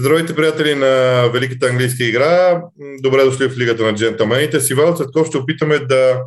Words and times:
Здравейте, 0.00 0.36
приятели 0.36 0.74
на 0.74 1.26
Великата 1.32 1.66
английска 1.66 2.04
игра. 2.04 2.62
Добре 3.02 3.24
дошли 3.24 3.48
в 3.48 3.58
Лигата 3.58 3.82
на 3.82 3.94
джентълмените. 3.94 4.60
С 4.60 4.70
Ивал 4.70 4.96
Цветков 4.96 5.26
ще 5.26 5.38
опитаме 5.38 5.78
да 5.78 6.22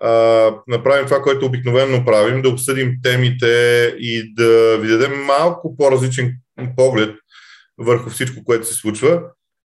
а, 0.00 0.10
направим 0.66 1.06
това, 1.06 1.22
което 1.22 1.46
обикновено 1.46 2.04
правим, 2.04 2.42
да 2.42 2.48
обсъдим 2.48 2.92
темите 3.02 3.46
и 3.98 4.34
да 4.34 4.78
ви 4.78 4.88
дадем 4.88 5.24
малко 5.24 5.76
по-различен 5.76 6.32
поглед 6.76 7.16
върху 7.78 8.10
всичко, 8.10 8.44
което 8.44 8.66
се 8.66 8.74
случва. 8.74 9.22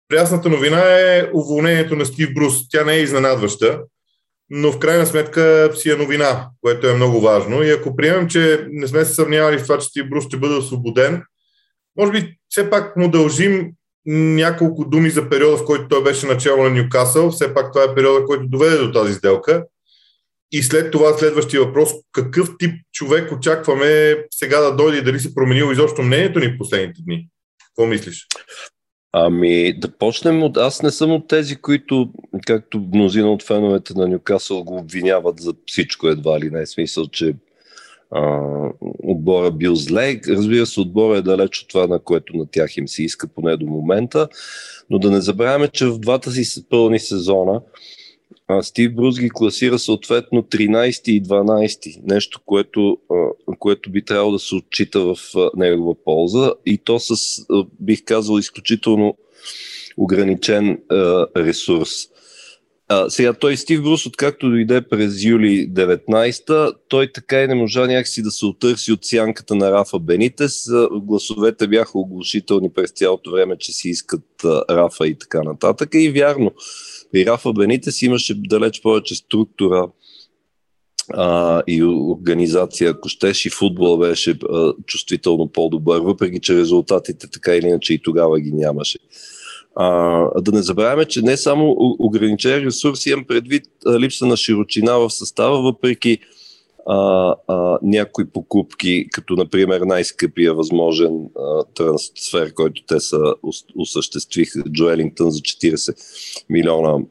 Прясната 0.10 0.50
новина 0.50 0.82
е 0.82 1.30
уволнението 1.34 1.96
на 1.96 2.06
Стив 2.06 2.34
Брус. 2.34 2.70
Тя 2.70 2.84
не 2.84 2.94
е 2.94 3.02
изненадваща, 3.02 3.80
но 4.50 4.72
в 4.72 4.80
крайна 4.80 5.06
сметка 5.06 5.72
си 5.76 5.90
е 5.92 5.96
новина, 5.96 6.50
което 6.62 6.88
е 6.88 6.96
много 6.96 7.22
важно. 7.22 7.64
И 7.64 7.72
ако 7.72 7.96
приемем, 7.96 8.28
че 8.28 8.68
не 8.72 8.88
сме 8.88 9.06
се 9.06 9.14
съмнявали 9.14 9.58
в 9.58 9.64
това, 9.64 9.78
че 9.78 9.88
Стив 9.88 10.10
Брус 10.10 10.26
ще 10.26 10.38
бъде 10.38 10.56
освободен, 10.56 11.24
може 11.98 12.12
би 12.12 12.38
все 12.50 12.70
пак 12.70 12.98
му 12.98 13.12
дължим 13.12 13.72
няколко 14.06 14.86
думи 14.86 15.10
за 15.10 15.30
периода, 15.30 15.58
в 15.58 15.66
който 15.66 15.88
той 15.88 16.04
беше 16.04 16.28
начало 16.28 16.64
на 16.64 16.70
Ньюкасъл. 16.70 17.32
Все 17.32 17.54
пак 17.54 17.74
това 17.74 17.84
е 17.84 17.96
периода, 17.96 18.26
който 18.26 18.48
доведе 18.48 18.78
до 18.78 18.92
тази 18.92 19.14
сделка. 19.14 19.66
И 20.52 20.64
след 20.64 20.92
това 20.92 21.14
следващия 21.14 21.64
въпрос, 21.64 21.90
какъв 22.12 22.50
тип 22.60 22.72
човек 22.94 23.32
очакваме 23.32 24.18
сега 24.32 24.60
да 24.60 24.76
дойде 24.76 24.98
и 24.98 25.04
дали 25.04 25.20
се 25.20 25.36
променило 25.36 25.72
изобщо 25.72 26.02
мнението 26.02 26.40
ни 26.40 26.48
в 26.48 26.58
последните 26.58 27.02
дни? 27.06 27.28
Какво 27.68 27.86
мислиш? 27.86 28.28
Ами 29.14 29.80
да 29.80 29.98
почнем 29.98 30.44
от... 30.44 30.58
Аз 30.58 30.82
не 30.82 30.92
съм 30.92 31.12
от 31.12 31.28
тези, 31.28 31.56
които, 31.56 32.10
както 32.48 32.80
мнозина 32.94 33.32
от 33.32 33.44
феновете 33.44 33.94
на 33.94 34.08
Ньюкасъл 34.08 34.64
го 34.64 34.78
обвиняват 34.78 35.40
за 35.40 35.54
всичко 35.66 36.08
едва 36.08 36.40
ли 36.40 36.50
не. 36.50 36.66
Смисъл, 36.66 37.08
че 37.08 37.36
а, 38.12 38.40
отбора 39.04 39.52
бил 39.52 39.76
зле. 39.76 40.20
Разбира 40.28 40.66
се, 40.66 40.82
отбора 40.82 41.18
е 41.18 41.22
далеч 41.22 41.62
от 41.62 41.68
това, 41.68 41.88
на 41.88 42.00
което 42.00 42.38
на 42.38 42.46
тях 42.46 42.78
им 42.78 42.88
се 42.88 43.04
иска 43.04 43.28
поне 43.28 43.58
до 43.58 43.66
момента. 43.66 44.28
Но 44.90 45.00
да 45.00 45.12
не 45.12 45.22
забравяме, 45.22 45.68
че 45.68 45.86
в 45.86 46.00
двата 46.00 46.32
си 46.32 46.70
пълни 46.70 47.00
сезона 47.00 47.62
а, 48.52 48.64
Стив 48.64 48.94
Брус 48.94 49.20
ги 49.20 49.30
класира 49.30 49.80
съответно 49.80 50.44
13 50.44 51.10
и 51.10 51.24
12. 51.24 52.02
Нещо, 52.04 52.42
което, 52.46 52.98
а, 53.12 53.56
което 53.60 53.90
би 53.90 54.06
трябвало 54.06 54.32
да 54.32 54.40
се 54.40 54.56
отчита 54.56 55.00
в 55.00 55.16
а, 55.36 55.50
негова 55.56 55.96
полза. 56.04 56.54
И 56.66 56.78
то 56.78 57.00
с, 57.00 57.12
а, 57.50 57.66
бих 57.80 58.04
казал, 58.06 58.38
изключително 58.38 59.18
ограничен 59.98 60.80
а, 60.90 61.28
ресурс. 61.38 61.92
А, 62.94 63.10
сега 63.10 63.34
той 63.34 63.58
Стив 63.58 63.84
Брус, 63.84 64.06
откакто 64.06 64.50
дойде 64.50 64.82
през 64.82 65.24
юли 65.24 65.70
19-та, 65.74 66.72
той 66.88 67.12
така 67.12 67.44
и 67.44 67.48
не 67.48 67.56
можа 67.56 67.88
някакси 67.88 68.22
да 68.22 68.32
се 68.32 68.46
отърси 68.46 68.92
от 68.92 69.06
сянката 69.06 69.56
на 69.56 69.72
Рафа 69.72 70.00
Бенитес. 70.00 70.70
Гласовете 70.92 71.68
бяха 71.68 72.00
оглушителни 72.00 72.74
през 72.74 72.92
цялото 72.92 73.32
време, 73.32 73.58
че 73.58 73.72
си 73.72 73.90
искат 73.90 74.26
Рафа 74.70 75.08
и 75.08 75.16
така 75.16 75.44
нататък. 75.44 75.90
И 75.94 76.10
вярно, 76.10 76.52
при 77.12 77.26
Рафа 77.26 77.54
Бенитес 77.54 78.02
имаше 78.02 78.34
далеч 78.38 78.82
повече 78.82 79.16
структура 79.16 79.88
а, 81.14 81.62
и 81.68 81.84
организация, 81.84 82.90
ако 82.90 83.10
щеш, 83.10 83.46
и 83.46 83.50
футбол 83.50 83.98
беше 83.98 84.38
а, 84.50 84.74
чувствително 84.86 85.48
по-добър, 85.48 86.00
въпреки 86.00 86.40
че 86.40 86.58
резултатите 86.58 87.28
така 87.32 87.56
или 87.56 87.68
иначе 87.68 87.94
и 87.94 88.02
тогава 88.02 88.40
ги 88.40 88.52
нямаше. 88.52 88.98
А, 89.76 90.42
да 90.42 90.52
не 90.52 90.62
забравяме, 90.62 91.06
че 91.06 91.22
не 91.22 91.38
само 91.38 91.76
ограничен 92.00 92.66
ресурс, 92.66 93.06
имам 93.06 93.26
предвид 93.26 93.64
липса 94.00 94.26
на 94.26 94.38
широчина 94.38 94.98
в 94.98 95.10
състава, 95.10 95.62
въпреки 95.62 96.20
а, 96.88 97.36
а, 97.48 97.80
някои 97.82 98.26
покупки, 98.26 99.08
като 99.12 99.36
например 99.36 99.82
най-скъпия 99.82 100.54
възможен 100.54 101.30
а, 101.40 101.64
трансфер, 101.64 102.54
който 102.54 102.84
те 102.88 103.00
са 103.00 103.34
осъществиха 103.76 104.64
Джоелингтън 104.64 105.32
за 105.32 105.40
40 105.40 105.96
милиона 106.50 107.04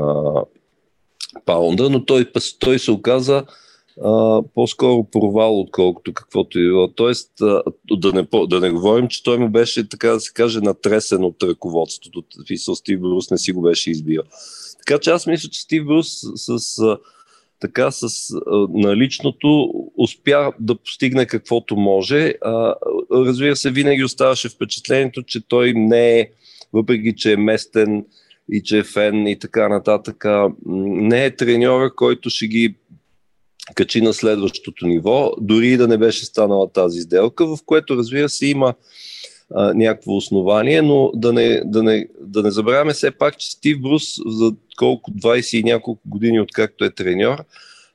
а, 0.00 0.42
паунда, 1.44 1.90
но 1.90 2.04
той, 2.04 2.26
той 2.58 2.78
се 2.78 2.90
оказа 2.90 3.44
а, 4.04 4.42
по-скоро 4.54 5.04
провал, 5.04 5.60
отколкото 5.60 6.12
каквото 6.14 6.58
е 6.58 6.62
било. 6.62 6.88
Тоест, 6.88 7.30
а, 7.40 7.62
да, 7.96 8.12
не, 8.12 8.26
да 8.46 8.60
не 8.60 8.70
говорим, 8.70 9.08
че 9.08 9.22
той 9.22 9.38
му 9.38 9.48
беше, 9.48 9.88
така 9.88 10.08
да 10.08 10.20
се 10.20 10.32
каже, 10.32 10.60
натресен 10.60 11.24
от 11.24 11.42
ръководството. 11.42 12.24
Фисъл 12.46 12.74
Стив 12.74 13.00
Брус 13.00 13.30
не 13.30 13.38
си 13.38 13.52
го 13.52 13.62
беше 13.62 13.90
избил. 13.90 14.22
Така 14.78 14.98
че 14.98 15.10
аз 15.10 15.26
мисля, 15.26 15.48
че 15.48 15.60
Стив 15.60 15.84
Брус 15.86 16.08
с, 16.34 16.58
с 16.58 16.96
така 17.60 17.90
с 17.90 18.04
а, 18.30 18.66
наличното 18.70 19.70
успя 19.98 20.52
да 20.60 20.74
постигне 20.74 21.26
каквото 21.26 21.76
може. 21.76 22.34
А, 22.40 22.74
разбира 23.12 23.56
се, 23.56 23.70
винаги 23.70 24.04
оставаше 24.04 24.48
впечатлението, 24.48 25.22
че 25.22 25.48
той 25.48 25.72
не 25.72 26.20
е, 26.20 26.30
въпреки 26.72 27.14
че 27.16 27.32
е 27.32 27.36
местен 27.36 28.04
и 28.52 28.62
че 28.62 28.78
е 28.78 28.84
фен 28.84 29.26
и 29.26 29.38
така 29.38 29.68
нататък, 29.68 30.24
не 30.66 31.24
е 31.24 31.36
треньора, 31.36 31.94
който 31.94 32.30
ще 32.30 32.46
ги 32.46 32.74
качи 33.74 34.00
на 34.00 34.12
следващото 34.12 34.86
ниво, 34.86 35.32
дори 35.40 35.68
и 35.68 35.76
да 35.76 35.88
не 35.88 35.98
беше 35.98 36.24
станала 36.24 36.72
тази 36.72 37.00
сделка, 37.00 37.46
в 37.46 37.58
което 37.66 37.96
разбира 37.96 38.28
се 38.28 38.46
има 38.46 38.74
а, 39.54 39.74
някакво 39.74 40.16
основание, 40.16 40.82
но 40.82 41.10
да 41.14 41.32
не, 41.32 41.62
да, 41.64 41.82
не, 41.82 42.08
да 42.20 42.42
не 42.42 42.50
забравяме 42.50 42.92
все 42.92 43.10
пак, 43.10 43.38
че 43.38 43.50
Стив 43.50 43.80
Брус 43.80 44.02
за 44.26 44.52
колко 44.76 45.10
20 45.10 45.56
и 45.58 45.64
няколко 45.64 46.02
години 46.06 46.40
откакто 46.40 46.84
е 46.84 46.90
треньор, 46.90 47.44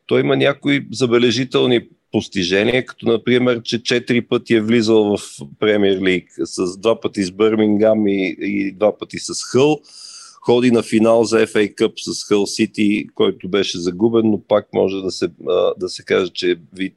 той 0.06 0.22
има 0.22 0.38
някои 0.38 0.88
забележителни 0.92 1.82
постижения, 2.12 2.86
като 2.86 3.08
например, 3.08 3.62
че 3.64 3.84
четири 3.84 4.22
пъти 4.22 4.56
е 4.56 4.62
влизал 4.62 5.04
в 5.04 5.22
Премьер 5.60 6.02
Лиг, 6.02 6.30
с 6.44 6.78
два 6.78 7.00
пъти 7.00 7.24
с 7.24 7.32
Бърмингам 7.32 8.08
и, 8.08 8.36
и 8.40 8.72
два 8.72 8.98
пъти 8.98 9.20
с 9.20 9.44
Хъл 9.44 9.80
ходи 10.47 10.72
на 10.72 10.84
финал 10.84 11.24
за 11.24 11.47
FA 11.47 11.75
Cup 11.75 11.94
с 11.97 12.24
Хъл 12.24 12.46
Сити, 12.46 13.08
който 13.16 13.50
беше 13.50 13.80
загубен, 13.80 14.31
но 14.31 14.41
пак 14.47 14.68
може 14.74 15.02
да 15.02 15.12
се, 15.12 15.30
да 15.78 15.90
се 15.90 16.03
каже, 16.03 16.31
че 16.34 16.52
е 16.52 16.56
вид 16.74 16.94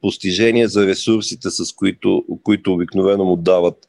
постижение 0.00 0.68
за 0.68 0.86
ресурсите, 0.86 1.50
с 1.50 1.72
които, 1.72 2.24
които 2.42 2.72
обикновено 2.72 3.24
му 3.24 3.36
дават 3.36 3.88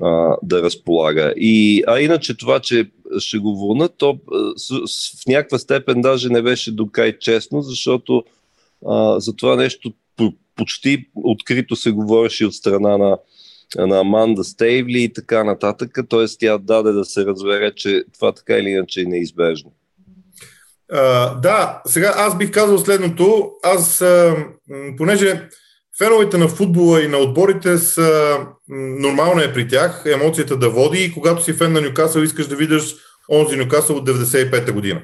а, 0.00 0.36
да 0.42 0.62
разполага. 0.62 1.34
И, 1.36 1.84
а 1.86 2.00
иначе 2.00 2.36
това, 2.36 2.60
че 2.60 2.90
ще 3.18 3.38
го 3.38 3.68
върнат, 3.68 3.94
то 3.98 4.18
с, 4.56 4.80
с, 4.86 5.22
в 5.22 5.26
някаква 5.26 5.58
степен 5.58 6.00
даже 6.00 6.28
не 6.28 6.42
беше 6.42 6.72
докай 6.72 7.18
честно, 7.18 7.62
защото 7.62 8.24
а, 8.86 9.20
за 9.20 9.36
това 9.36 9.56
нещо 9.56 9.92
почти 10.56 11.06
открито 11.14 11.76
се 11.76 11.90
говореше 11.90 12.46
от 12.46 12.54
страна 12.54 12.98
на 12.98 13.18
на 13.78 14.00
Аманда 14.00 14.44
Стейвли 14.44 15.02
и 15.02 15.12
така 15.12 15.44
нататък. 15.44 15.98
Т.е. 16.10 16.24
тя 16.38 16.58
даде 16.58 16.92
да 16.92 17.04
се 17.04 17.26
разбере, 17.26 17.72
че 17.76 18.04
това 18.14 18.32
така 18.32 18.56
или 18.56 18.68
иначе 18.68 19.00
е 19.00 19.04
неизбежно. 19.04 19.72
Uh, 20.92 21.40
да, 21.40 21.82
сега 21.86 22.14
аз 22.16 22.38
бих 22.38 22.50
казал 22.50 22.78
следното. 22.78 23.50
Аз, 23.62 23.98
uh, 23.98 24.96
понеже 24.96 25.48
феновете 25.98 26.38
на 26.38 26.48
футбола 26.48 27.02
и 27.02 27.08
на 27.08 27.18
отборите 27.18 27.78
са 27.78 28.38
нормално 28.98 29.40
е 29.40 29.52
при 29.52 29.68
тях 29.68 30.02
емоцията 30.06 30.56
да 30.56 30.70
води 30.70 31.04
и 31.04 31.12
когато 31.12 31.44
си 31.44 31.52
фен 31.52 31.72
на 31.72 31.80
Нюкасъл 31.80 32.20
искаш 32.20 32.46
да 32.46 32.56
видиш 32.56 32.94
онзи 33.32 33.56
Нюкасъл 33.56 33.96
от 33.96 34.08
95-та 34.08 34.72
година. 34.72 35.00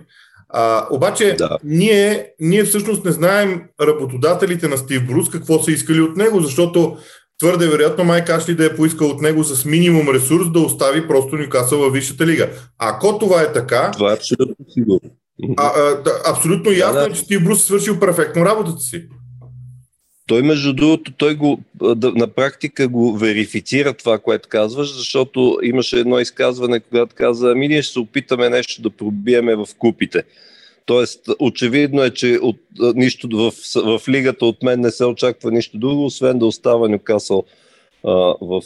А, 0.48 0.86
обаче 0.90 1.34
да. 1.38 1.58
ние, 1.64 2.26
ние 2.40 2.64
всъщност 2.64 3.04
не 3.04 3.12
знаем 3.12 3.62
работодателите 3.80 4.68
на 4.68 4.78
Стив 4.78 5.06
Брус 5.06 5.30
какво 5.30 5.62
са 5.62 5.72
искали 5.72 6.00
от 6.00 6.16
него, 6.16 6.40
защото 6.40 6.96
твърде 7.40 7.68
вероятно 7.68 8.04
Майк 8.04 8.30
Ашли 8.30 8.54
да 8.54 8.66
е 8.66 8.76
поискал 8.76 9.08
от 9.08 9.20
него 9.20 9.44
с 9.44 9.64
минимум 9.64 10.08
ресурс 10.08 10.50
да 10.50 10.60
остави 10.60 11.08
просто 11.08 11.36
Нюкасъл 11.36 11.78
във 11.78 11.92
Висшата 11.92 12.26
лига. 12.26 12.50
Ако 12.78 13.18
това 13.18 13.42
е 13.42 13.52
така... 13.52 13.90
Това 13.90 14.10
е 14.10 14.14
абсолютно 14.14 14.64
сигурно. 14.68 15.10
А, 15.56 15.66
а, 15.66 16.02
да, 16.02 16.22
абсолютно 16.26 16.72
ясно 16.72 16.94
да, 16.94 17.00
да. 17.00 17.06
е, 17.06 17.12
че 17.12 17.20
Стив 17.20 17.44
Брус 17.44 17.60
е 17.60 17.66
свършил 17.66 18.00
перфектно 18.00 18.44
работата 18.44 18.80
си. 18.80 19.04
Той, 20.26 20.42
между 20.42 20.72
другото, 20.72 21.12
той 21.12 21.34
го, 21.34 21.60
да, 21.74 22.12
на 22.12 22.28
практика 22.28 22.88
го 22.88 23.16
верифицира 23.16 23.94
това, 23.94 24.18
което 24.18 24.48
казваш, 24.48 24.96
защото 24.96 25.58
имаше 25.62 25.98
едно 25.98 26.18
изказване, 26.18 26.80
когато 26.80 27.14
каза, 27.14 27.50
ами 27.50 27.68
ние 27.68 27.82
ще 27.82 27.92
се 27.92 27.98
опитаме 27.98 28.50
нещо 28.50 28.82
да 28.82 28.90
пробиеме 28.90 29.56
в 29.56 29.66
купите. 29.78 30.22
Тоест, 30.90 31.20
очевидно 31.38 32.02
е, 32.02 32.10
че 32.10 32.38
от, 32.42 32.56
нищо 32.94 33.28
в, 33.32 33.52
в 33.98 34.08
лигата 34.08 34.46
от 34.46 34.62
мен 34.62 34.80
не 34.80 34.90
се 34.90 35.04
очаква 35.04 35.50
нищо 35.50 35.78
друго, 35.78 36.04
освен 36.04 36.38
да 36.38 36.46
остава 36.46 36.88
Нюкасъл 36.88 37.44
в, 38.40 38.62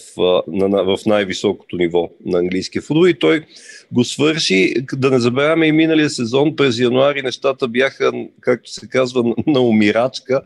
на, 0.46 0.84
в 0.84 0.98
най-високото 1.06 1.76
ниво 1.76 2.08
на 2.24 2.38
английския 2.38 2.82
футбол. 2.82 3.06
И 3.06 3.18
той 3.18 3.44
го 3.92 4.04
свърши. 4.04 4.74
Да 4.92 5.10
не 5.10 5.18
забравяме 5.18 5.66
и 5.66 5.72
миналия 5.72 6.10
сезон, 6.10 6.56
през 6.56 6.78
януари 6.78 7.22
нещата 7.22 7.68
бяха, 7.68 8.12
както 8.40 8.70
се 8.70 8.88
казва, 8.88 9.34
на 9.46 9.60
умирачка, 9.60 10.40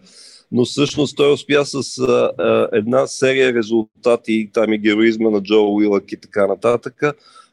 но 0.52 0.64
всъщност 0.64 1.16
той 1.16 1.32
успя 1.32 1.64
с 1.64 1.98
а, 1.98 2.30
а, 2.38 2.68
една 2.72 3.06
серия 3.06 3.54
резултати, 3.54 4.50
там 4.52 4.72
и 4.72 4.78
героизма 4.78 5.30
на 5.30 5.42
Джо 5.42 5.74
Уилък 5.74 6.12
и 6.12 6.20
така 6.20 6.46
нататък, 6.46 7.02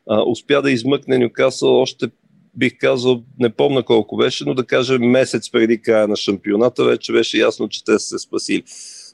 а, 0.09 0.23
успя 0.27 0.61
да 0.61 0.71
измъкне 0.71 1.17
Нюкасъл 1.17 1.81
още 1.81 2.07
бих 2.57 2.77
казал, 2.77 3.23
не 3.39 3.49
помна 3.49 3.83
колко 3.83 4.17
беше, 4.17 4.43
но 4.45 4.53
да 4.53 4.65
кажем 4.65 5.01
месец 5.01 5.51
преди 5.51 5.81
края 5.81 6.07
на 6.07 6.15
шампионата 6.15 6.83
вече 6.83 7.11
беше 7.11 7.37
ясно, 7.37 7.69
че 7.69 7.83
те 7.83 7.91
са 7.91 7.99
се 7.99 8.19
спасили. 8.19 8.63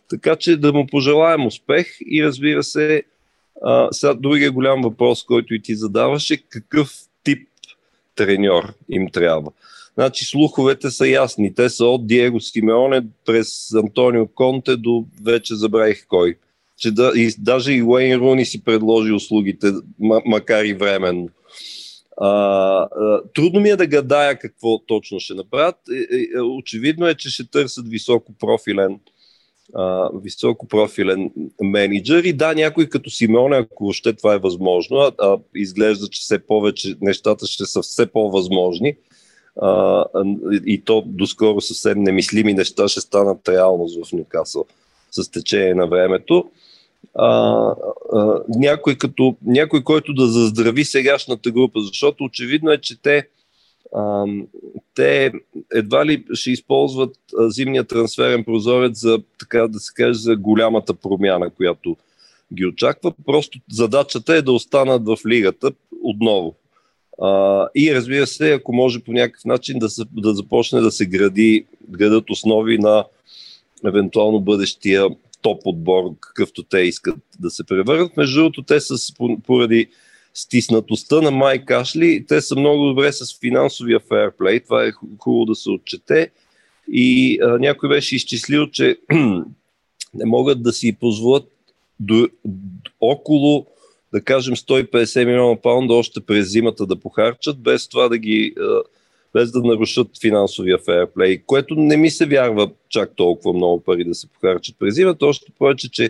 Така 0.10 0.36
че 0.36 0.58
да 0.58 0.74
му 0.74 0.88
пожелаем 0.88 1.46
успех 1.46 1.98
и 2.06 2.24
разбира 2.24 2.64
се, 2.64 3.04
А, 3.62 3.88
сега 3.92 4.14
другия 4.14 4.52
голям 4.52 4.82
въпрос, 4.82 5.24
който 5.24 5.54
и 5.54 5.62
ти 5.62 5.76
задаваше, 5.76 6.38
какъв 6.50 6.94
тип 7.24 7.48
треньор 8.16 8.74
им 8.90 9.10
трябва. 9.10 9.52
Значи 9.94 10.26
слуховете 10.26 10.90
са 10.92 11.08
ясни. 11.08 11.54
Те 11.54 11.70
са 11.70 11.86
от 11.86 12.08
Диего 12.08 12.40
Симеоне 12.40 13.02
през 13.26 13.74
Антонио 13.74 14.28
Конте 14.28 14.76
до 14.76 15.06
вече 15.24 15.56
забравих 15.56 16.08
кой. 16.08 16.36
Че 16.78 16.92
да, 16.92 17.12
и, 17.16 17.34
даже 17.40 17.74
и 17.74 17.84
Уейн 17.84 18.20
Руни 18.20 18.46
си 18.46 18.64
предложи 18.64 19.12
услугите, 19.12 19.72
макар 20.26 20.64
и 20.64 20.74
временно. 20.74 21.30
А, 22.18 22.28
а, 22.28 23.22
трудно 23.36 23.60
ми 23.60 23.70
е 23.70 23.76
да 23.76 23.88
гадая 23.88 24.40
какво 24.40 24.80
точно 24.80 25.20
ще 25.20 25.34
направят. 25.34 25.76
Е, 25.92 26.16
е, 26.16 26.38
е, 26.38 26.42
очевидно 26.42 27.08
е, 27.08 27.16
че 27.16 27.30
ще 27.30 27.50
търсят 27.50 27.88
високо 27.88 28.34
профилен 28.40 29.00
а, 29.74 30.10
високо 30.24 30.68
профилен 30.68 31.32
менеджер 31.62 32.24
и 32.24 32.34
да, 32.34 32.54
някой 32.54 32.90
като 32.90 33.10
Симеоне, 33.10 33.58
ако 33.58 33.88
още 33.88 34.14
това 34.14 34.34
е 34.34 34.40
възможно, 34.40 34.98
а, 34.98 35.12
а 35.20 35.38
изглежда, 35.56 36.08
че 36.08 36.22
все 36.22 36.40
повече 36.40 36.96
нещата 37.02 37.46
ще 37.48 37.66
са 37.66 37.82
все 37.82 38.06
по-възможни 38.06 38.96
а, 39.62 40.06
и 40.66 40.82
то 40.86 41.04
доскоро 41.06 41.62
съвсем 41.62 42.04
немислими 42.04 42.54
неща 42.54 42.88
ще 42.88 43.02
станат 43.02 43.50
реалност 43.50 44.06
в 44.06 44.14
Нюкасъл 44.14 44.66
с 45.12 45.32
течение 45.32 45.76
на 45.76 45.88
времето. 45.88 46.52
А, 47.16 47.30
а, 48.14 48.40
някой, 48.48 48.96
като, 48.96 49.36
някой, 49.46 49.84
който 49.84 50.14
да 50.14 50.28
заздрави 50.28 50.86
сегашната 50.86 51.52
група, 51.52 51.80
защото 51.82 52.24
очевидно 52.24 52.72
е, 52.72 52.78
че 52.78 53.02
те 53.02 53.28
а, 53.96 54.26
те 54.96 55.32
едва 55.74 56.06
ли 56.06 56.24
ще 56.34 56.52
използват 56.52 57.18
зимния 57.40 57.84
трансферен 57.84 58.44
прозорец 58.44 59.00
за, 59.00 59.20
така 59.40 59.68
да 59.68 59.80
се 59.80 59.94
каже, 59.94 60.20
за 60.20 60.36
голямата 60.36 60.94
промяна, 60.94 61.50
която 61.50 61.98
ги 62.54 62.66
очаква. 62.66 63.14
Просто 63.26 63.60
задачата 63.72 64.36
е 64.36 64.42
да 64.42 64.52
останат 64.52 65.06
в 65.06 65.18
лигата 65.28 65.72
отново. 66.04 66.56
А, 67.22 67.68
и 67.76 67.96
разбира 67.96 68.28
се, 68.28 68.52
ако 68.52 68.74
може 68.74 69.00
по 69.00 69.12
някакъв 69.12 69.46
начин 69.46 69.80
да, 69.80 69.90
се, 69.90 70.04
да 70.12 70.34
започне 70.34 70.82
да 70.82 70.92
се 70.92 71.06
гради, 71.06 71.66
градат 71.90 72.30
основи 72.30 72.78
на 72.78 73.06
евентуално 73.86 74.40
бъдещия 74.40 75.08
топ 75.42 75.62
отбор, 75.66 76.04
какъвто 76.20 76.64
те 76.64 76.80
искат 76.80 77.20
да 77.40 77.50
се 77.50 77.64
превърнат. 77.64 78.18
Между 78.18 78.40
другото, 78.40 78.62
те 78.62 78.80
са 78.80 78.96
поради 79.46 79.88
стиснатостта 80.34 81.22
на 81.22 81.32
Майк 81.32 81.72
Ашли, 81.72 82.26
те 82.28 82.42
са 82.42 82.56
много 82.56 82.86
добре 82.86 83.12
с 83.12 83.40
финансовия 83.40 84.00
фейрплей, 84.00 84.60
това 84.60 84.86
е 84.86 84.92
хубаво 85.20 85.46
да 85.46 85.56
се 85.56 85.70
отчете. 85.70 86.32
И 86.92 87.40
а, 87.42 87.58
някой 87.58 87.90
беше 87.90 88.16
изчислил, 88.16 88.68
че 88.68 88.98
не 90.14 90.26
могат 90.26 90.64
да 90.64 90.74
си 90.74 90.98
позволят 91.00 91.52
до, 92.00 92.28
около, 93.02 93.66
да 94.14 94.22
кажем, 94.22 94.56
150 94.56 95.26
милиона 95.26 95.62
паунда 95.62 95.94
още 95.94 96.22
през 96.22 96.52
зимата 96.52 96.86
да 96.86 97.00
похарчат, 97.00 97.62
без 97.62 97.88
това 97.88 98.10
да 98.10 98.18
ги, 98.18 98.54
без 99.34 99.52
да 99.52 99.62
нарушат 99.62 100.08
финансовия 100.22 100.78
фейрплей, 100.78 101.42
което 101.46 101.76
не 101.76 101.98
ми 101.98 102.10
се 102.10 102.26
вярва 102.26 102.72
чак 102.90 103.12
толкова 103.16 103.54
много 103.54 103.84
пари 103.84 104.04
да 104.04 104.16
се 104.16 104.28
похарчат 104.28 104.76
през 104.80 104.96
зимата, 104.96 105.26
още 105.26 105.52
повече, 105.60 105.92
че 105.92 106.10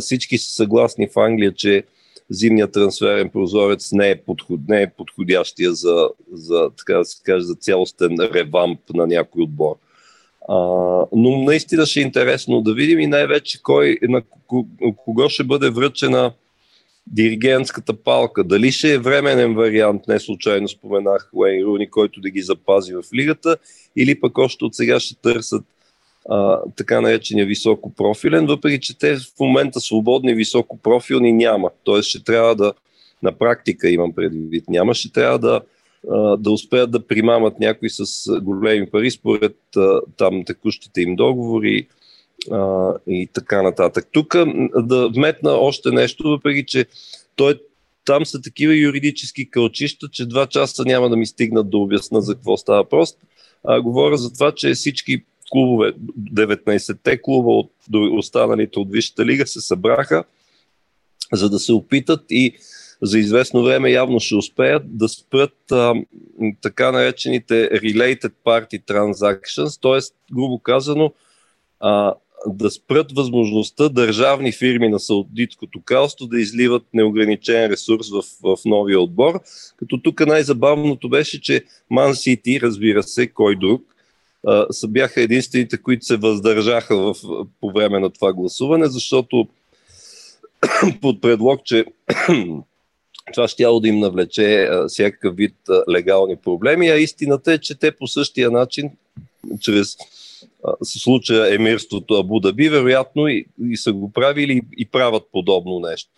всички 0.00 0.38
са 0.38 0.52
съгласни 0.52 1.08
в 1.08 1.18
Англия, 1.18 1.54
че 1.54 1.84
зимният 2.30 2.72
трансферен 2.72 3.30
прозорец 3.30 3.92
не 3.92 4.10
е, 4.10 4.22
подход, 4.22 4.60
не 4.68 4.82
е 4.82 4.90
подходящия 4.90 5.72
за, 5.72 6.08
за, 6.32 6.70
така 6.78 6.98
да 6.98 7.04
се 7.04 7.22
каже, 7.22 7.44
за 7.44 7.54
цялостен 7.54 8.16
ревамп 8.20 8.80
на 8.94 9.06
някой 9.06 9.42
отбор. 9.42 9.76
А, 10.48 10.56
но 11.12 11.42
наистина 11.42 11.86
ще 11.86 12.00
е 12.00 12.02
интересно 12.02 12.62
да 12.62 12.74
видим 12.74 13.00
и 13.00 13.06
най-вече 13.06 13.62
кой, 13.62 13.98
на 14.02 14.22
кого 14.96 15.28
ще 15.28 15.44
бъде 15.44 15.70
връчена 15.70 16.32
диригентската 17.06 17.94
палка. 17.94 18.44
Дали 18.44 18.72
ще 18.72 18.92
е 18.92 18.98
временен 18.98 19.54
вариант, 19.54 20.02
не 20.08 20.20
случайно 20.20 20.68
споменах 20.68 21.30
Уейн 21.32 21.64
Руни, 21.64 21.90
който 21.90 22.20
да 22.20 22.30
ги 22.30 22.42
запази 22.42 22.94
в 22.94 23.02
лигата, 23.14 23.56
или 23.96 24.20
пък 24.20 24.38
още 24.38 24.64
от 24.64 24.74
сега 24.74 25.00
ще 25.00 25.14
търсят 25.14 25.64
а, 26.28 26.60
така 26.76 27.00
наречения 27.00 27.46
високопрофилен, 27.46 28.46
въпреки 28.46 28.80
че 28.80 28.98
те 28.98 29.16
в 29.16 29.40
момента 29.40 29.80
свободни 29.80 30.34
високопрофилни 30.34 31.32
няма. 31.32 31.70
Тоест 31.84 32.08
ще 32.08 32.24
трябва 32.24 32.54
да, 32.56 32.72
на 33.22 33.32
практика 33.32 33.88
имам 33.88 34.12
предвид, 34.12 34.64
няма, 34.68 34.94
ще 34.94 35.12
трябва 35.12 35.38
да, 35.38 35.60
да 36.38 36.50
успеят 36.50 36.90
да 36.90 37.06
примамат 37.06 37.60
някой 37.60 37.90
с 37.90 38.04
големи 38.40 38.90
пари 38.90 39.10
според 39.10 39.56
там 40.16 40.44
текущите 40.44 41.00
им 41.00 41.16
договори 41.16 41.86
а, 42.50 42.92
и 43.06 43.28
така 43.32 43.62
нататък. 43.62 44.08
Тук 44.12 44.36
да 44.76 45.08
вметна 45.08 45.50
още 45.50 45.90
нещо, 45.90 46.30
въпреки 46.30 46.64
че 46.66 46.86
той 47.36 47.60
там 48.04 48.26
са 48.26 48.40
такива 48.40 48.74
юридически 48.74 49.50
кълчища, 49.50 50.08
че 50.12 50.26
два 50.26 50.46
часа 50.46 50.84
няма 50.86 51.08
да 51.08 51.16
ми 51.16 51.26
стигнат 51.26 51.70
да 51.70 51.78
обясна 51.78 52.22
за 52.22 52.34
какво 52.34 52.56
става 52.56 52.88
просто. 52.88 53.18
А, 53.64 53.80
говоря 53.80 54.16
за 54.16 54.32
това, 54.32 54.52
че 54.52 54.74
всички 54.74 55.24
клубове, 55.50 55.92
19-те 56.32 57.22
клуба 57.22 57.50
от 57.50 57.72
останалите 58.12 58.78
от 58.78 58.92
Висшата 58.92 59.26
лига 59.26 59.46
се 59.46 59.60
събраха, 59.60 60.24
за 61.32 61.50
да 61.50 61.58
се 61.58 61.72
опитат 61.72 62.24
и 62.30 62.54
за 63.02 63.18
известно 63.18 63.62
време 63.62 63.90
явно 63.90 64.20
ще 64.20 64.34
успеят 64.34 64.98
да 64.98 65.08
спрат 65.08 65.72
а, 65.72 65.94
така 66.62 66.92
наречените 66.92 67.70
related 67.70 68.32
party 68.44 68.84
transactions, 68.84 69.82
т.е. 69.82 70.34
грубо 70.34 70.58
казано 70.58 71.12
а, 71.80 72.14
да 72.46 72.70
спрат 72.70 73.12
възможността 73.12 73.88
държавни 73.88 74.52
фирми 74.52 74.88
на 74.88 75.00
Саудитското 75.00 75.80
кралство 75.84 76.26
да 76.26 76.40
изливат 76.40 76.82
неограничен 76.94 77.66
ресурс 77.66 78.10
в, 78.10 78.22
в 78.42 78.58
новия 78.64 79.00
отбор. 79.00 79.40
Като 79.76 79.98
тук 79.98 80.26
най-забавното 80.26 81.08
беше, 81.08 81.40
че 81.40 81.64
Man 81.92 82.10
City, 82.12 82.62
разбира 82.62 83.02
се, 83.02 83.26
кой 83.26 83.56
друг, 83.56 83.82
са 84.70 84.88
бяха 84.88 85.20
единствените, 85.20 85.78
които 85.78 86.04
се 86.04 86.16
въздържаха 86.16 86.96
в, 86.96 87.14
по 87.60 87.72
време 87.72 88.00
на 88.00 88.10
това 88.10 88.32
гласуване, 88.32 88.86
защото 88.86 89.48
под 91.00 91.20
предлог, 91.20 91.64
че 91.64 91.84
това 93.34 93.48
ще 93.48 93.64
да 93.82 93.88
им 93.88 93.98
навлече 93.98 94.68
всякакъв 94.88 95.36
вид 95.36 95.54
а, 95.68 95.82
легални 95.90 96.36
проблеми, 96.36 96.88
а 96.88 96.96
истината 96.96 97.52
е, 97.52 97.58
че 97.58 97.78
те 97.78 97.92
по 97.92 98.06
същия 98.06 98.50
начин, 98.50 98.90
чрез 99.60 99.94
а, 99.94 100.04
случая 100.82 101.54
емирството 101.54 102.14
Абу 102.14 102.40
Даби, 102.40 102.68
вероятно 102.68 103.28
и, 103.28 103.46
и 103.70 103.76
са 103.76 103.92
го 103.92 104.12
правили 104.12 104.60
и, 104.78 104.86
правят 104.86 105.22
подобно 105.32 105.80
нещо. 105.80 106.10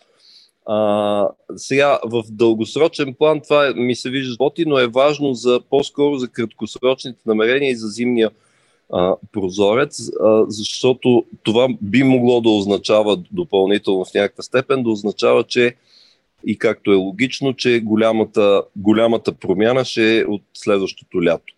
А, 0.65 1.29
сега, 1.55 1.99
в 2.03 2.23
дългосрочен 2.29 3.13
план 3.13 3.41
това 3.41 3.73
ми 3.75 3.95
се 3.95 4.09
вижда 4.09 4.35
работи, 4.39 4.65
но 4.65 4.79
е 4.79 4.87
важно 4.87 5.33
за 5.33 5.61
по-скоро 5.69 6.15
за 6.15 6.27
краткосрочните 6.27 7.19
намерения 7.25 7.71
и 7.71 7.75
за 7.75 7.87
зимния 7.87 8.31
а, 8.93 9.15
прозорец, 9.31 10.11
а, 10.23 10.45
защото 10.47 11.25
това 11.43 11.67
би 11.81 12.03
могло 12.03 12.41
да 12.41 12.49
означава 12.49 13.17
допълнително 13.31 14.05
в 14.05 14.13
някаква 14.13 14.43
степен, 14.43 14.83
да 14.83 14.89
означава, 14.89 15.43
че 15.43 15.75
и 16.45 16.57
както 16.57 16.91
е 16.91 16.95
логично, 16.95 17.53
че 17.53 17.79
голямата, 17.79 18.63
голямата 18.75 19.33
промяна 19.33 19.85
ще 19.85 20.19
е 20.19 20.25
от 20.25 20.41
следващото 20.53 21.23
лято. 21.23 21.53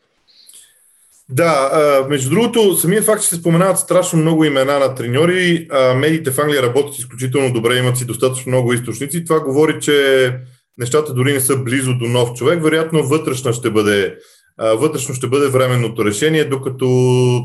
Да, 1.31 1.69
а, 1.73 2.07
между 2.09 2.29
другото, 2.29 2.75
самия 2.75 3.01
факт, 3.01 3.21
че 3.21 3.27
се 3.27 3.35
споменават 3.35 3.79
страшно 3.79 4.19
много 4.19 4.43
имена 4.43 4.79
на 4.79 4.95
треньори, 4.95 5.67
а, 5.71 5.93
медиите 5.93 6.31
в 6.31 6.39
Англия 6.39 6.63
работят 6.63 6.97
изключително 6.97 7.53
добре, 7.53 7.77
имат 7.77 7.97
си 7.97 8.05
достатъчно 8.05 8.49
много 8.49 8.73
източници. 8.73 9.25
Това 9.25 9.39
говори, 9.39 9.79
че 9.81 10.33
нещата 10.77 11.13
дори 11.13 11.33
не 11.33 11.39
са 11.39 11.57
близо 11.57 11.97
до 11.97 12.05
нов 12.05 12.33
човек. 12.33 12.63
Вероятно, 12.63 13.03
вътрешно 13.03 13.53
ще 13.53 13.69
бъде, 13.69 14.15
а, 14.57 14.73
вътрешно 14.73 15.15
ще 15.15 15.27
бъде 15.27 15.47
временното 15.47 16.05
решение, 16.05 16.45
докато 16.45 16.87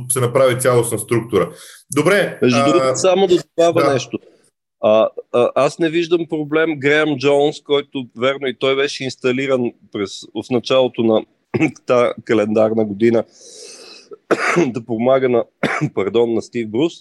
се 0.08 0.20
направи 0.20 0.60
цялостна 0.60 0.98
структура. 0.98 1.50
Добре. 1.96 2.38
Между 2.42 2.58
другото, 2.64 2.90
само 2.94 3.26
да 3.26 3.36
добавя 3.36 3.86
да. 3.86 3.92
нещо. 3.92 4.18
А, 4.84 5.08
а, 5.32 5.50
аз 5.54 5.78
не 5.78 5.90
виждам 5.90 6.26
проблем 6.30 6.78
Греъм 6.78 7.18
Джонс, 7.18 7.62
който 7.62 8.06
верно 8.20 8.46
и 8.46 8.58
той 8.58 8.76
беше 8.76 9.04
инсталиран 9.04 9.72
през, 9.92 10.10
в 10.22 10.50
началото 10.50 11.02
на 11.02 11.24
тази 11.86 12.12
календарна 12.24 12.84
година 12.84 13.24
да 14.66 14.84
помага 14.84 15.28
на, 15.28 15.44
пардон, 15.94 16.34
на 16.34 16.42
Стив 16.42 16.68
Брус. 16.68 16.92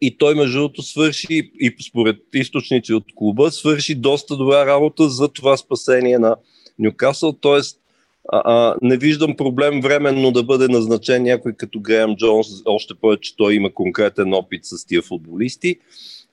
И 0.00 0.18
той, 0.18 0.34
между 0.34 0.58
другото, 0.58 0.82
свърши, 0.82 1.52
и 1.60 1.76
според 1.88 2.16
източници 2.34 2.94
от 2.94 3.04
клуба, 3.14 3.50
свърши 3.50 3.94
доста 3.94 4.36
добра 4.36 4.66
работа 4.66 5.08
за 5.08 5.28
това 5.28 5.56
спасение 5.56 6.18
на 6.18 6.36
Нюкасъл. 6.78 7.32
Тоест, 7.32 7.80
а, 8.28 8.42
а, 8.44 8.76
не 8.82 8.96
виждам 8.96 9.36
проблем 9.36 9.80
временно 9.80 10.32
да 10.32 10.42
бъде 10.42 10.68
назначен 10.68 11.22
някой 11.22 11.52
като 11.52 11.80
Греъм 11.80 12.16
Джонс, 12.16 12.46
още 12.64 12.94
повече, 12.94 13.30
че 13.30 13.36
той 13.36 13.54
има 13.54 13.74
конкретен 13.74 14.34
опит 14.34 14.64
с 14.64 14.86
тия 14.86 15.02
футболисти. 15.02 15.76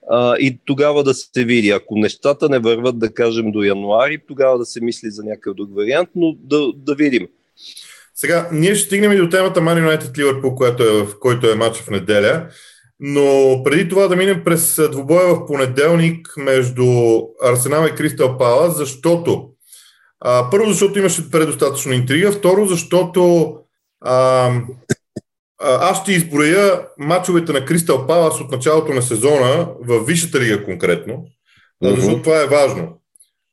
А, 0.09 0.37
и 0.37 0.57
тогава 0.65 1.03
да 1.03 1.13
се 1.13 1.45
види. 1.45 1.69
Ако 1.69 1.97
нещата 1.97 2.49
не 2.49 2.59
върват, 2.59 2.99
да 2.99 3.13
кажем, 3.13 3.51
до 3.51 3.63
януари, 3.63 4.19
тогава 4.27 4.57
да 4.57 4.65
се 4.65 4.81
мисли 4.81 5.11
за 5.11 5.23
някакъв 5.23 5.55
друг 5.55 5.75
вариант, 5.75 6.09
но 6.15 6.33
да, 6.33 6.73
да 6.73 6.95
видим. 6.95 7.27
Сега, 8.19 8.49
ние 8.51 8.75
ще 8.75 8.85
стигнем 8.85 9.11
и 9.11 9.17
до 9.17 9.29
темата 9.29 9.61
Man 9.61 9.87
United 9.87 10.17
Liverpool, 10.17 10.55
което 10.55 10.83
е, 10.83 11.03
в 11.03 11.19
който 11.19 11.49
е 11.49 11.55
матч 11.55 11.77
в 11.77 11.89
неделя. 11.89 12.47
Но 12.99 13.61
преди 13.63 13.89
това 13.89 14.07
да 14.07 14.15
минем 14.15 14.43
през 14.45 14.79
двубоя 14.91 15.35
в 15.35 15.45
понеделник 15.45 16.33
между 16.37 16.83
Арсенал 17.43 17.87
и 17.87 17.95
Кристал 17.95 18.37
Пала, 18.37 18.71
защото 18.71 19.49
а, 20.19 20.49
първо, 20.51 20.69
защото 20.69 20.99
имаше 20.99 21.31
предостатъчно 21.31 21.93
интрига, 21.93 22.31
второ, 22.31 22.65
защото 22.65 23.53
а, 24.01 24.51
аз 25.59 26.01
ще 26.01 26.11
изброя 26.11 26.87
мачовете 26.97 27.53
на 27.53 27.65
Кристал 27.65 28.07
Палас 28.07 28.41
от 28.41 28.51
началото 28.51 28.93
на 28.93 29.01
сезона, 29.01 29.69
в 29.81 30.05
Висшата 30.05 30.39
лига 30.39 30.65
конкретно, 30.65 31.13
mm-hmm. 31.83 31.95
защото 31.95 32.21
това 32.21 32.41
е 32.41 32.47
важно. 32.47 33.01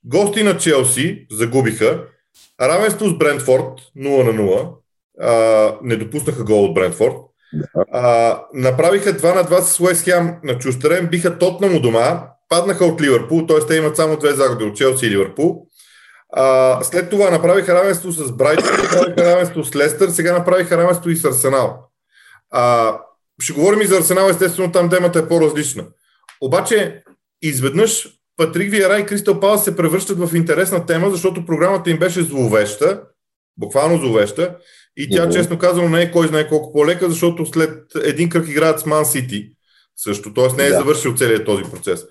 Гости 0.04 0.42
на 0.42 0.58
Челси 0.58 1.26
загубиха, 1.30 2.04
равенство 2.60 3.08
с 3.08 3.18
Брентфорд 3.18 3.80
0 3.96 4.22
на 4.22 4.32
0, 4.32 4.68
а, 5.20 5.78
не 5.82 5.96
допуснаха 5.96 6.44
гол 6.44 6.64
от 6.64 6.74
Брентфорд, 6.74 7.16
а, 7.92 8.42
направиха 8.54 9.12
2 9.12 9.34
на 9.34 9.44
2 9.44 9.62
с 9.62 9.80
Уест 9.80 10.04
Хем 10.04 10.36
на 10.44 10.58
чужтерен, 10.58 11.06
биха 11.06 11.38
Тотнам 11.38 11.76
у 11.76 11.80
дома, 11.80 12.22
паднаха 12.48 12.84
от 12.84 13.00
Ливърпул, 13.00 13.46
т.е. 13.46 13.66
те 13.66 13.76
имат 13.76 13.96
само 13.96 14.16
две 14.16 14.32
загуби 14.32 14.64
от 14.64 14.76
Челси 14.76 15.06
и 15.06 15.10
Ливърпул. 15.10 15.66
А, 16.32 16.78
след 16.82 17.10
това 17.10 17.30
направиха 17.30 17.74
равенство 17.74 18.12
с 18.12 18.32
Брайтън, 18.32 18.76
направиха 18.82 19.24
равенство 19.24 19.64
с 19.64 19.76
Лестър, 19.76 20.08
сега 20.08 20.32
направиха 20.32 20.76
равенство 20.76 21.10
и 21.10 21.16
с 21.16 21.24
Арсенал. 21.24 21.90
А, 22.50 22.96
ще 23.40 23.52
говорим 23.52 23.80
и 23.80 23.86
за 23.86 23.96
Арсенал, 23.96 24.28
естествено 24.28 24.72
там 24.72 24.90
темата 24.90 25.18
е 25.18 25.28
по-различна. 25.28 25.84
Обаче, 26.40 27.02
изведнъж 27.42 28.08
Патрик 28.36 28.70
Виера 28.70 28.98
и 28.98 29.06
Кристал 29.06 29.40
Палас 29.40 29.64
се 29.64 29.76
превръщат 29.76 30.18
в 30.18 30.36
интересна 30.36 30.86
тема, 30.86 31.10
защото 31.10 31.46
програмата 31.46 31.90
им 31.90 31.98
беше 31.98 32.22
зловеща, 32.22 33.02
буквално 33.56 33.98
зловеща, 33.98 34.56
и 34.96 35.10
тя, 35.10 35.26
mm-hmm. 35.26 35.32
честно 35.32 35.58
казано, 35.58 35.88
не 35.88 36.02
е 36.02 36.10
кой 36.10 36.28
знае 36.28 36.48
колко 36.48 36.72
по-лека, 36.72 37.10
защото 37.10 37.46
след 37.46 37.82
един 38.04 38.28
кръг 38.28 38.48
играят 38.48 38.80
с 38.80 38.86
Ман 38.86 39.06
Сити 39.06 39.52
също, 39.96 40.34
т.е. 40.34 40.56
не 40.56 40.66
е 40.66 40.70
да. 40.70 40.78
завършил 40.78 41.14
целият 41.14 41.46
този 41.46 41.62
процес. 41.62 42.06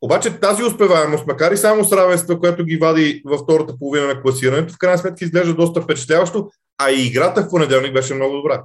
Обаче 0.00 0.30
тази 0.40 0.64
успеваемост, 0.64 1.26
макар 1.26 1.52
и 1.52 1.56
само 1.56 1.84
с 1.84 1.92
равенства, 1.92 2.40
което 2.40 2.64
ги 2.64 2.76
вади 2.76 3.22
във 3.24 3.40
втората 3.40 3.78
половина 3.78 4.06
на 4.06 4.22
класирането, 4.22 4.74
в 4.74 4.78
крайна 4.78 4.98
сметка 4.98 5.24
изглежда 5.24 5.54
доста 5.54 5.82
впечатляващо, 5.82 6.50
а 6.78 6.90
и 6.90 7.06
играта 7.06 7.42
в 7.42 7.50
понеделник 7.50 7.92
беше 7.92 8.14
много 8.14 8.36
добра. 8.36 8.64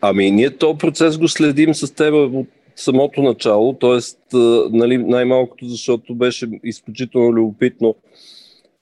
Ами, 0.00 0.30
ние 0.30 0.56
този 0.56 0.78
процес 0.78 1.18
го 1.18 1.28
следим 1.28 1.74
с 1.74 1.94
теб 1.94 2.14
от 2.14 2.48
самото 2.78 3.22
начало, 3.22 3.72
т.е. 3.72 3.98
Нали, 4.70 4.98
най-малкото, 4.98 5.66
защото 5.66 6.14
беше 6.14 6.48
изключително 6.64 7.32
любопитно 7.32 7.94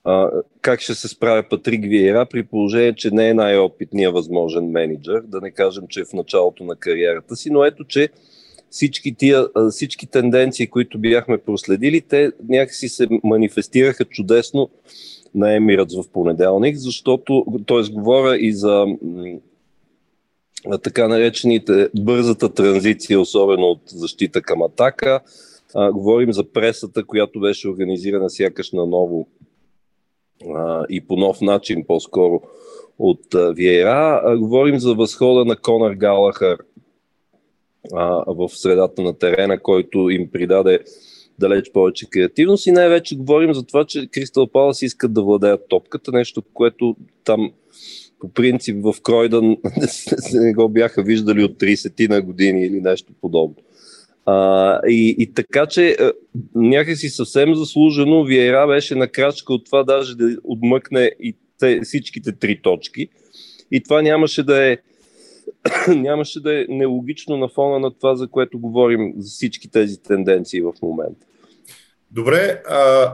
а, 0.05 0.31
как 0.61 0.81
ще 0.81 0.95
се 0.95 1.09
справя 1.09 1.45
Патрик 1.50 1.85
Виера 1.85 2.26
при 2.26 2.43
положение, 2.43 2.95
че 2.95 3.11
не 3.11 3.29
е 3.29 3.35
най-опитният 3.35 4.15
възможен 4.15 4.71
менеджер, 4.71 5.23
да 5.25 5.41
не 5.41 5.50
кажем, 5.50 5.85
че 5.88 6.00
е 6.00 6.05
в 6.05 6.12
началото 6.12 6.65
на 6.65 6.76
кариерата 6.76 7.37
си, 7.37 7.50
но 7.50 7.65
ето, 7.65 7.85
че 7.85 8.09
всички, 8.71 9.15
тия, 9.15 9.47
всички 9.71 10.07
тенденции, 10.07 10.67
които 10.67 10.99
бяхме 10.99 11.38
проследили, 11.38 12.00
те 12.00 12.33
някакси 12.49 12.88
се 12.88 13.07
манифестираха 13.25 14.05
чудесно 14.05 14.71
на 15.35 15.55
Емиратс 15.55 15.95
в 15.97 16.11
понеделник, 16.12 16.76
защото, 16.76 17.45
т.е. 17.67 17.93
говоря 17.93 18.37
и 18.37 18.53
за 18.53 18.87
така 20.83 21.09
наречените 21.09 21.89
бързата 21.99 22.55
транзиция, 22.55 23.21
особено 23.21 23.67
от 23.67 23.81
защита 23.87 24.43
към 24.43 24.63
атака. 24.63 25.21
А, 25.75 25.93
говорим 25.93 26.33
за 26.33 26.45
пресата, 26.45 27.05
която 27.05 27.41
беше 27.41 27.69
организирана 27.69 28.31
сякаш 28.31 28.73
на 28.73 28.87
ново 28.87 29.29
а, 30.55 30.85
и 30.91 31.01
по 31.01 31.17
нов 31.17 31.41
начин 31.41 31.85
по-скоро 31.87 32.43
от 32.99 33.25
Виера. 33.55 34.37
Говорим 34.39 34.79
за 34.79 34.95
възхода 34.95 35.45
на 35.45 35.57
Конър 35.57 35.95
Галахър 35.95 36.59
а, 37.93 38.25
в 38.27 38.49
средата 38.49 39.03
на 39.03 39.19
терена, 39.19 39.61
който 39.61 40.11
им 40.11 40.31
придаде 40.31 40.81
далеч 41.39 41.73
повече 41.73 42.11
креативност 42.11 42.67
и 42.67 42.73
най-вече 42.73 43.17
говорим 43.17 43.55
за 43.55 43.67
това, 43.67 43.85
че 43.85 44.07
Кристал 44.07 44.47
Палас 44.47 44.83
искат 44.83 45.13
да 45.13 45.23
владеят 45.23 45.69
топката, 45.69 46.13
нещо, 46.13 46.43
което 46.55 46.97
там 47.25 47.53
по 48.21 48.29
принцип 48.29 48.77
в 48.83 48.95
Кройдън 49.03 49.57
не 50.33 50.55
го 50.55 50.69
бяха 50.69 51.03
виждали 51.03 51.45
от 51.45 51.61
30 51.61 52.09
на 52.09 52.23
години 52.23 52.67
или 52.67 52.81
нещо 52.81 53.13
подобно. 53.21 53.57
А, 54.27 54.81
и, 54.89 55.17
и 55.19 55.35
така, 55.35 55.67
че 55.67 55.97
някакси 56.55 57.09
съвсем 57.09 57.55
заслужено 57.55 58.25
Виера 58.25 58.67
беше 58.67 58.95
на 58.95 59.09
крачка 59.09 59.53
от 59.53 59.67
това 59.67 59.83
даже 59.83 60.17
да 60.17 60.37
отмъкне 60.45 61.11
и 61.21 61.37
те, 61.59 61.81
всичките 61.81 62.33
три 62.33 62.63
точки. 62.63 63.09
И 63.71 63.83
това 63.83 64.03
нямаше 64.03 64.43
да 64.43 64.73
е 64.73 64.77
нямаше 65.89 66.41
да 66.41 66.61
е 66.61 66.67
нелогично 66.69 67.37
на 67.37 67.49
фона 67.49 67.79
на 67.79 67.95
това, 67.95 68.15
за 68.15 68.29
което 68.29 68.59
говорим, 68.59 69.13
за 69.17 69.31
всички 69.31 69.71
тези 69.71 70.03
тенденции 70.03 70.61
в 70.61 70.73
момента. 70.83 71.27
Добре, 72.11 72.63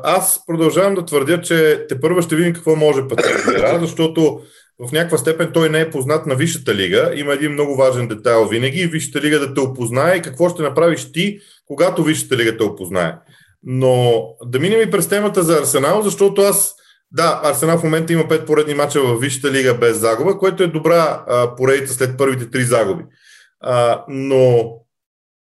аз 0.04 0.46
продължавам 0.46 0.94
да 0.94 1.04
твърдя, 1.04 1.40
че 1.40 1.86
те 1.88 2.00
първо 2.00 2.22
ще 2.22 2.36
видим 2.36 2.52
какво 2.52 2.76
може 2.76 3.08
Патрик 3.08 3.80
защото 3.80 4.40
в 4.78 4.92
някаква 4.92 5.18
степен 5.18 5.50
той 5.54 5.68
не 5.68 5.80
е 5.80 5.90
познат 5.90 6.26
на 6.26 6.34
Висшата 6.34 6.74
лига. 6.74 7.12
Има 7.16 7.32
един 7.32 7.52
много 7.52 7.76
важен 7.76 8.08
детайл 8.08 8.48
винаги. 8.48 8.86
Висшата 8.86 9.20
лига 9.20 9.38
да 9.38 9.54
те 9.54 9.60
опознае 9.60 10.16
и 10.16 10.22
какво 10.22 10.48
ще 10.48 10.62
направиш 10.62 11.12
ти, 11.12 11.38
когато 11.66 12.04
Висшата 12.04 12.36
лига 12.36 12.56
те 12.56 12.64
опознае. 12.64 13.14
Но 13.62 14.24
да 14.44 14.58
минем 14.58 14.80
и 14.80 14.90
през 14.90 15.08
темата 15.08 15.42
за 15.42 15.58
Арсенал, 15.58 16.02
защото 16.02 16.42
аз, 16.42 16.74
да, 17.10 17.40
Арсенал 17.44 17.78
в 17.78 17.82
момента 17.82 18.12
има 18.12 18.28
пет 18.28 18.46
поредни 18.46 18.74
мача 18.74 19.00
в 19.00 19.20
Висшата 19.20 19.52
лига 19.52 19.74
без 19.74 19.96
загуба, 19.98 20.38
което 20.38 20.62
е 20.62 20.66
добра 20.66 21.24
а, 21.28 21.56
поредица 21.56 21.94
след 21.94 22.18
първите 22.18 22.50
три 22.50 22.64
загуби. 22.64 23.04
А, 23.60 24.04
но 24.08 24.72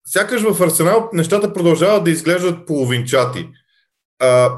сякаш 0.07 0.41
в 0.41 0.61
Арсенал 0.61 1.09
нещата 1.13 1.53
продължават 1.53 2.03
да 2.03 2.11
изглеждат 2.11 2.67
половинчати. 2.67 3.49
А, 4.19 4.51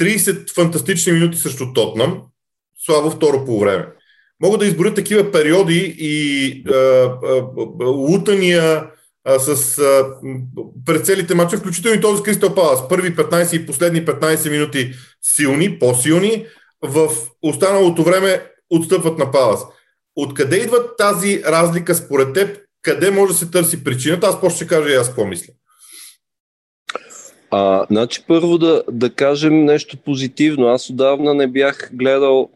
30 0.00 0.54
фантастични 0.54 1.12
минути 1.12 1.38
срещу 1.38 1.72
Тотнам, 1.72 2.22
слабо 2.86 3.10
второ 3.10 3.44
по 3.44 3.60
време. 3.60 3.86
Мога 4.42 4.58
да 4.58 4.66
изборя 4.66 4.94
такива 4.94 5.32
периоди 5.32 5.96
и 5.98 6.64
а, 6.68 6.74
а, 6.74 7.16
а, 7.80 7.84
лутания 7.84 8.86
а, 9.24 9.38
с 9.38 9.78
а, 9.78 10.06
пред 10.86 11.06
целите 11.06 11.34
мача, 11.34 11.56
включително 11.56 11.98
и 11.98 12.00
този 12.00 12.22
Кристал 12.22 12.54
Палас. 12.54 12.88
Първи 12.88 13.16
15 13.16 13.56
и 13.56 13.66
последни 13.66 14.04
15 14.04 14.50
минути 14.50 14.92
силни, 15.22 15.78
по-силни, 15.78 16.46
в 16.82 17.08
останалото 17.42 18.02
време 18.02 18.42
отстъпват 18.70 19.18
на 19.18 19.30
Палас. 19.30 19.66
Откъде 20.16 20.56
идва 20.56 20.96
тази 20.96 21.42
разлика 21.44 21.94
според 21.94 22.34
теб? 22.34 22.58
Къде 22.82 23.10
може 23.10 23.32
да 23.32 23.38
се 23.38 23.50
търси 23.50 23.84
причината? 23.84 24.26
Аз 24.26 24.40
после 24.40 24.56
ще 24.56 24.66
кажа 24.66 24.90
и 24.90 24.94
аз 24.94 25.06
какво 25.06 25.24
мисля. 25.24 25.52
А, 27.50 27.86
значи 27.90 28.24
първо 28.28 28.58
да, 28.58 28.82
да 28.90 29.14
кажем 29.14 29.64
нещо 29.64 29.96
позитивно. 29.96 30.66
Аз 30.66 30.90
отдавна 30.90 31.34
не 31.34 31.46
бях 31.46 31.90
гледал 31.92 32.50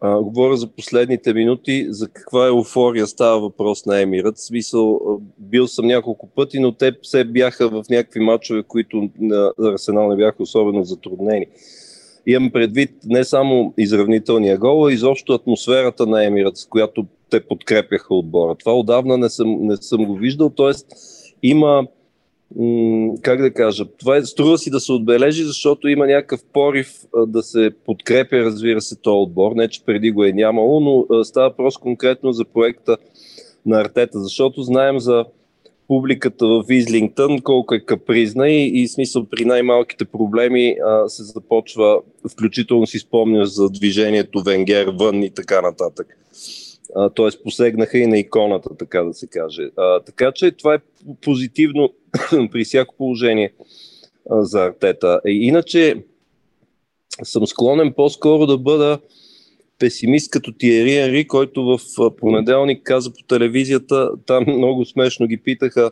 а, 0.00 0.22
говоря 0.22 0.56
за 0.56 0.66
последните 0.66 1.34
минути, 1.34 1.86
за 1.88 2.08
каква 2.08 2.46
еуфория 2.46 3.06
става 3.06 3.40
въпрос 3.40 3.86
на 3.86 4.00
Емират. 4.00 4.38
Смисъл, 4.38 5.00
бил 5.38 5.66
съм 5.66 5.86
няколко 5.86 6.26
пъти, 6.26 6.60
но 6.60 6.72
те 6.72 6.92
все 7.02 7.24
бяха 7.24 7.68
в 7.68 7.84
някакви 7.90 8.20
матчове, 8.20 8.62
които 8.62 9.08
на 9.20 9.52
Арсенал 9.62 10.08
не 10.08 10.16
бяха 10.16 10.42
особено 10.42 10.84
затруднени. 10.84 11.46
Имам 12.26 12.50
предвид 12.50 12.90
не 13.04 13.24
само 13.24 13.74
изравнителния 13.78 14.58
гол, 14.58 14.86
а 14.86 14.92
изобщо 14.92 15.32
атмосферата 15.32 16.06
на 16.06 16.24
Емират, 16.24 16.56
с 16.56 16.66
която 16.66 17.06
те 17.30 17.40
подкрепяха 17.40 18.14
отбора. 18.14 18.54
Това 18.54 18.78
отдавна 18.78 19.18
не 19.18 19.28
съм, 19.28 19.58
не 19.60 19.76
съм 19.76 20.04
го 20.04 20.14
виждал, 20.14 20.50
т.е. 20.50 20.72
има 21.42 21.86
как 23.22 23.42
да 23.42 23.50
кажа, 23.50 23.84
това 23.98 24.16
е, 24.16 24.24
струва 24.24 24.58
си 24.58 24.70
да 24.70 24.80
се 24.80 24.92
отбележи, 24.92 25.44
защото 25.44 25.88
има 25.88 26.06
някакъв 26.06 26.40
порив 26.52 26.92
да 27.26 27.42
се 27.42 27.70
подкрепя, 27.86 28.36
разбира 28.36 28.80
се, 28.80 28.96
този 28.96 29.16
отбор. 29.16 29.52
Не, 29.56 29.68
че 29.68 29.84
преди 29.84 30.10
го 30.10 30.24
е 30.24 30.32
нямало, 30.32 30.80
но 30.80 31.24
става 31.24 31.56
просто 31.56 31.80
конкретно 31.80 32.32
за 32.32 32.44
проекта 32.44 32.96
на 33.66 33.80
Артета, 33.80 34.20
защото 34.20 34.62
знаем 34.62 34.98
за 34.98 35.24
публиката 35.88 36.46
в 36.46 36.64
Излингтън 36.70 37.40
колко 37.40 37.74
е 37.74 37.80
капризна 37.80 38.48
и, 38.48 38.82
и 38.82 38.88
смисъл 38.88 39.26
при 39.30 39.44
най-малките 39.44 40.04
проблеми 40.04 40.76
а, 40.86 41.08
се 41.08 41.22
започва, 41.22 42.00
включително 42.32 42.86
си 42.86 42.98
спомняш 42.98 43.48
за 43.48 43.70
движението 43.70 44.42
Венгер 44.42 44.86
вън 44.98 45.22
и 45.22 45.30
така 45.30 45.60
нататък 45.60 46.16
т.е. 46.94 47.42
посегнаха 47.44 47.98
и 47.98 48.06
на 48.06 48.18
иконата, 48.18 48.76
така 48.78 49.02
да 49.02 49.14
се 49.14 49.26
каже. 49.26 49.70
А, 49.76 50.00
така 50.00 50.32
че 50.32 50.50
това 50.50 50.74
е 50.74 50.78
позитивно 51.20 51.92
при 52.52 52.64
всяко 52.64 52.94
положение 52.96 53.52
за 54.30 54.64
артета. 54.64 55.20
И, 55.26 55.46
иначе 55.46 56.04
съм 57.22 57.46
склонен 57.46 57.92
по-скоро 57.92 58.46
да 58.46 58.58
бъда 58.58 58.98
песимист 59.78 60.30
като 60.30 60.52
Тиери 60.52 60.96
Енри, 60.96 61.26
който 61.26 61.64
в 61.64 62.10
понеделник 62.16 62.82
каза 62.82 63.10
по 63.10 63.22
телевизията, 63.22 64.10
там 64.26 64.44
много 64.48 64.84
смешно 64.84 65.26
ги 65.26 65.36
питаха 65.36 65.90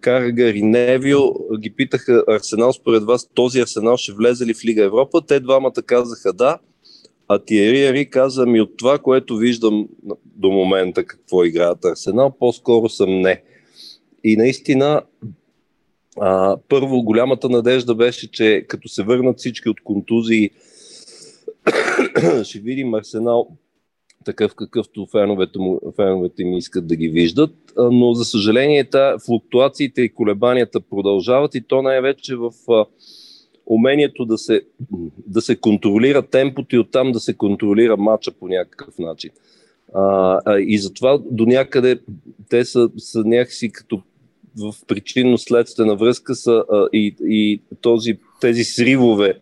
Карагар 0.00 0.54
и 0.54 0.62
Невил, 0.62 1.34
ги 1.58 1.70
питаха 1.70 2.24
Арсенал 2.28 2.72
според 2.72 3.04
вас, 3.04 3.30
този 3.34 3.60
Арсенал 3.60 3.96
ще 3.96 4.12
влезе 4.12 4.46
ли 4.46 4.54
в 4.54 4.64
Лига 4.64 4.84
Европа? 4.84 5.22
Те 5.26 5.40
двамата 5.40 5.82
казаха 5.86 6.32
да, 6.32 6.58
а 7.28 7.38
Тиери 7.38 7.84
Ери 7.84 8.10
каза 8.10 8.46
ми 8.46 8.60
от 8.60 8.76
това, 8.76 8.98
което 8.98 9.36
виждам 9.36 9.88
до 10.24 10.50
момента 10.50 11.04
какво 11.04 11.44
играят 11.44 11.84
Арсенал, 11.84 12.32
по-скоро 12.38 12.88
съм 12.88 13.20
не. 13.20 13.42
И 14.24 14.36
наистина, 14.36 15.02
а, 16.20 16.56
първо, 16.68 17.02
голямата 17.02 17.48
надежда 17.48 17.94
беше, 17.94 18.30
че 18.30 18.64
като 18.68 18.88
се 18.88 19.02
върнат 19.02 19.38
всички 19.38 19.68
от 19.68 19.80
контузии, 19.80 20.50
ще 22.44 22.58
видим 22.58 22.94
Арсенал 22.94 23.48
такъв 24.24 24.54
какъвто 24.54 25.06
феновете, 25.06 25.58
му, 25.58 25.80
феновете 25.96 26.44
ми 26.44 26.58
искат 26.58 26.86
да 26.86 26.96
ги 26.96 27.08
виждат, 27.08 27.54
но 27.76 28.14
за 28.14 28.24
съжаление 28.24 28.84
та, 28.84 29.18
флуктуациите 29.26 30.02
и 30.02 30.14
колебанията 30.14 30.80
продължават 30.80 31.54
и 31.54 31.60
то 31.60 31.82
най-вече 31.82 32.36
в 32.36 32.50
а, 32.68 32.84
умението 33.66 34.24
да 34.24 34.38
се, 34.38 34.62
да 35.26 35.40
се 35.40 35.56
контролира 35.56 36.22
темпото 36.22 36.76
и 36.76 36.78
оттам 36.78 37.12
да 37.12 37.20
се 37.20 37.34
контролира 37.34 37.96
матча 37.96 38.32
по 38.32 38.48
някакъв 38.48 38.98
начин. 38.98 39.30
А, 39.94 40.40
а, 40.44 40.60
и 40.60 40.78
затова 40.78 41.18
до 41.30 41.46
някъде 41.46 42.00
те 42.48 42.64
са, 42.64 42.90
са 42.96 43.22
някакси 43.24 43.72
като 43.72 44.02
в 44.58 44.74
причинно-следствена 44.86 45.96
връзка 45.96 46.34
са 46.34 46.64
а, 46.72 46.86
и, 46.92 47.16
и 47.20 47.62
този, 47.80 48.18
тези 48.40 48.64
сривове 48.64 49.40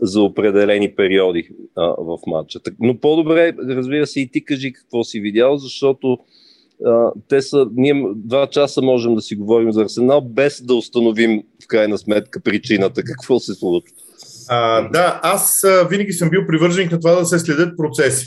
за 0.00 0.20
определени 0.20 0.94
периоди 0.94 1.48
а, 1.76 1.82
в 1.98 2.18
матча. 2.26 2.60
Но 2.80 2.98
по-добре, 2.98 3.52
разбира 3.58 4.06
се, 4.06 4.20
и 4.20 4.28
ти 4.30 4.44
кажи 4.44 4.72
какво 4.72 5.04
си 5.04 5.20
видял, 5.20 5.56
защото 5.56 6.18
а, 6.86 7.12
те 7.28 7.42
са, 7.42 7.66
ние 7.76 8.04
два 8.16 8.46
часа 8.46 8.82
можем 8.82 9.14
да 9.14 9.20
си 9.20 9.36
говорим 9.36 9.72
за 9.72 9.82
Арсенал, 9.82 10.20
без 10.20 10.62
да 10.62 10.74
установим 10.74 11.42
в 11.64 11.66
крайна 11.66 11.98
сметка 11.98 12.40
причината, 12.40 13.02
какво 13.02 13.40
се 13.40 13.54
случва. 13.54 13.96
А, 14.48 14.88
да, 14.88 15.20
аз 15.22 15.64
а, 15.64 15.88
винаги 15.90 16.12
съм 16.12 16.30
бил 16.30 16.46
привърженик 16.46 16.92
на 16.92 17.00
това 17.00 17.14
да 17.14 17.26
се 17.26 17.38
следят 17.38 17.76
процеси. 17.76 18.26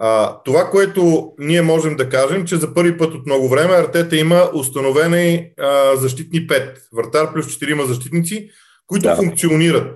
А, 0.00 0.42
това, 0.44 0.70
което 0.70 1.32
ние 1.38 1.62
можем 1.62 1.96
да 1.96 2.08
кажем, 2.08 2.46
че 2.46 2.56
за 2.56 2.74
първи 2.74 2.98
път 2.98 3.14
от 3.14 3.26
много 3.26 3.48
време 3.48 3.74
Артета 3.74 4.16
има 4.16 4.50
установени 4.54 5.50
а, 5.60 5.96
защитни 5.96 6.46
пет. 6.46 6.78
Вратар 6.96 7.32
плюс 7.32 7.46
4 7.46 7.84
защитници, 7.84 8.50
които 8.86 9.02
да. 9.02 9.16
функционират. 9.16 9.94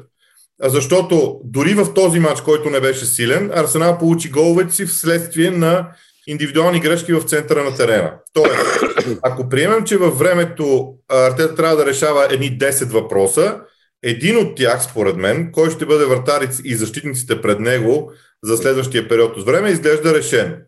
Защото 0.63 1.41
дори 1.45 1.75
в 1.75 1.95
този 1.95 2.19
матч, 2.19 2.41
който 2.41 2.71
не 2.71 2.81
беше 2.81 3.07
силен, 3.07 3.51
Арсенал 3.55 3.99
получи 3.99 4.31
головете 4.31 4.75
си 4.75 4.87
вследствие 4.87 5.51
на 5.51 5.89
индивидуални 6.27 6.81
грешки 6.81 7.13
в 7.13 7.23
центъра 7.23 7.65
на 7.65 7.77
терена. 7.77 8.15
Тоест, 8.33 9.19
ако 9.23 9.49
приемем, 9.49 9.85
че 9.85 9.97
във 9.97 10.19
времето 10.19 10.95
Артета 11.09 11.55
трябва 11.55 11.77
да 11.77 11.87
решава 11.87 12.27
едни 12.31 12.59
10 12.59 12.91
въпроса, 12.91 13.61
един 14.03 14.37
от 14.37 14.57
тях, 14.57 14.83
според 14.85 15.17
мен, 15.17 15.53
кой 15.53 15.71
ще 15.71 15.87
бъде 15.87 16.05
вратарец 16.05 16.61
и 16.65 16.75
защитниците 16.75 17.41
пред 17.41 17.61
него 17.61 18.13
за 18.45 18.57
следващия 18.57 19.09
период 19.09 19.37
от 19.37 19.47
време, 19.47 19.71
изглежда 19.71 20.15
решен. 20.15 20.63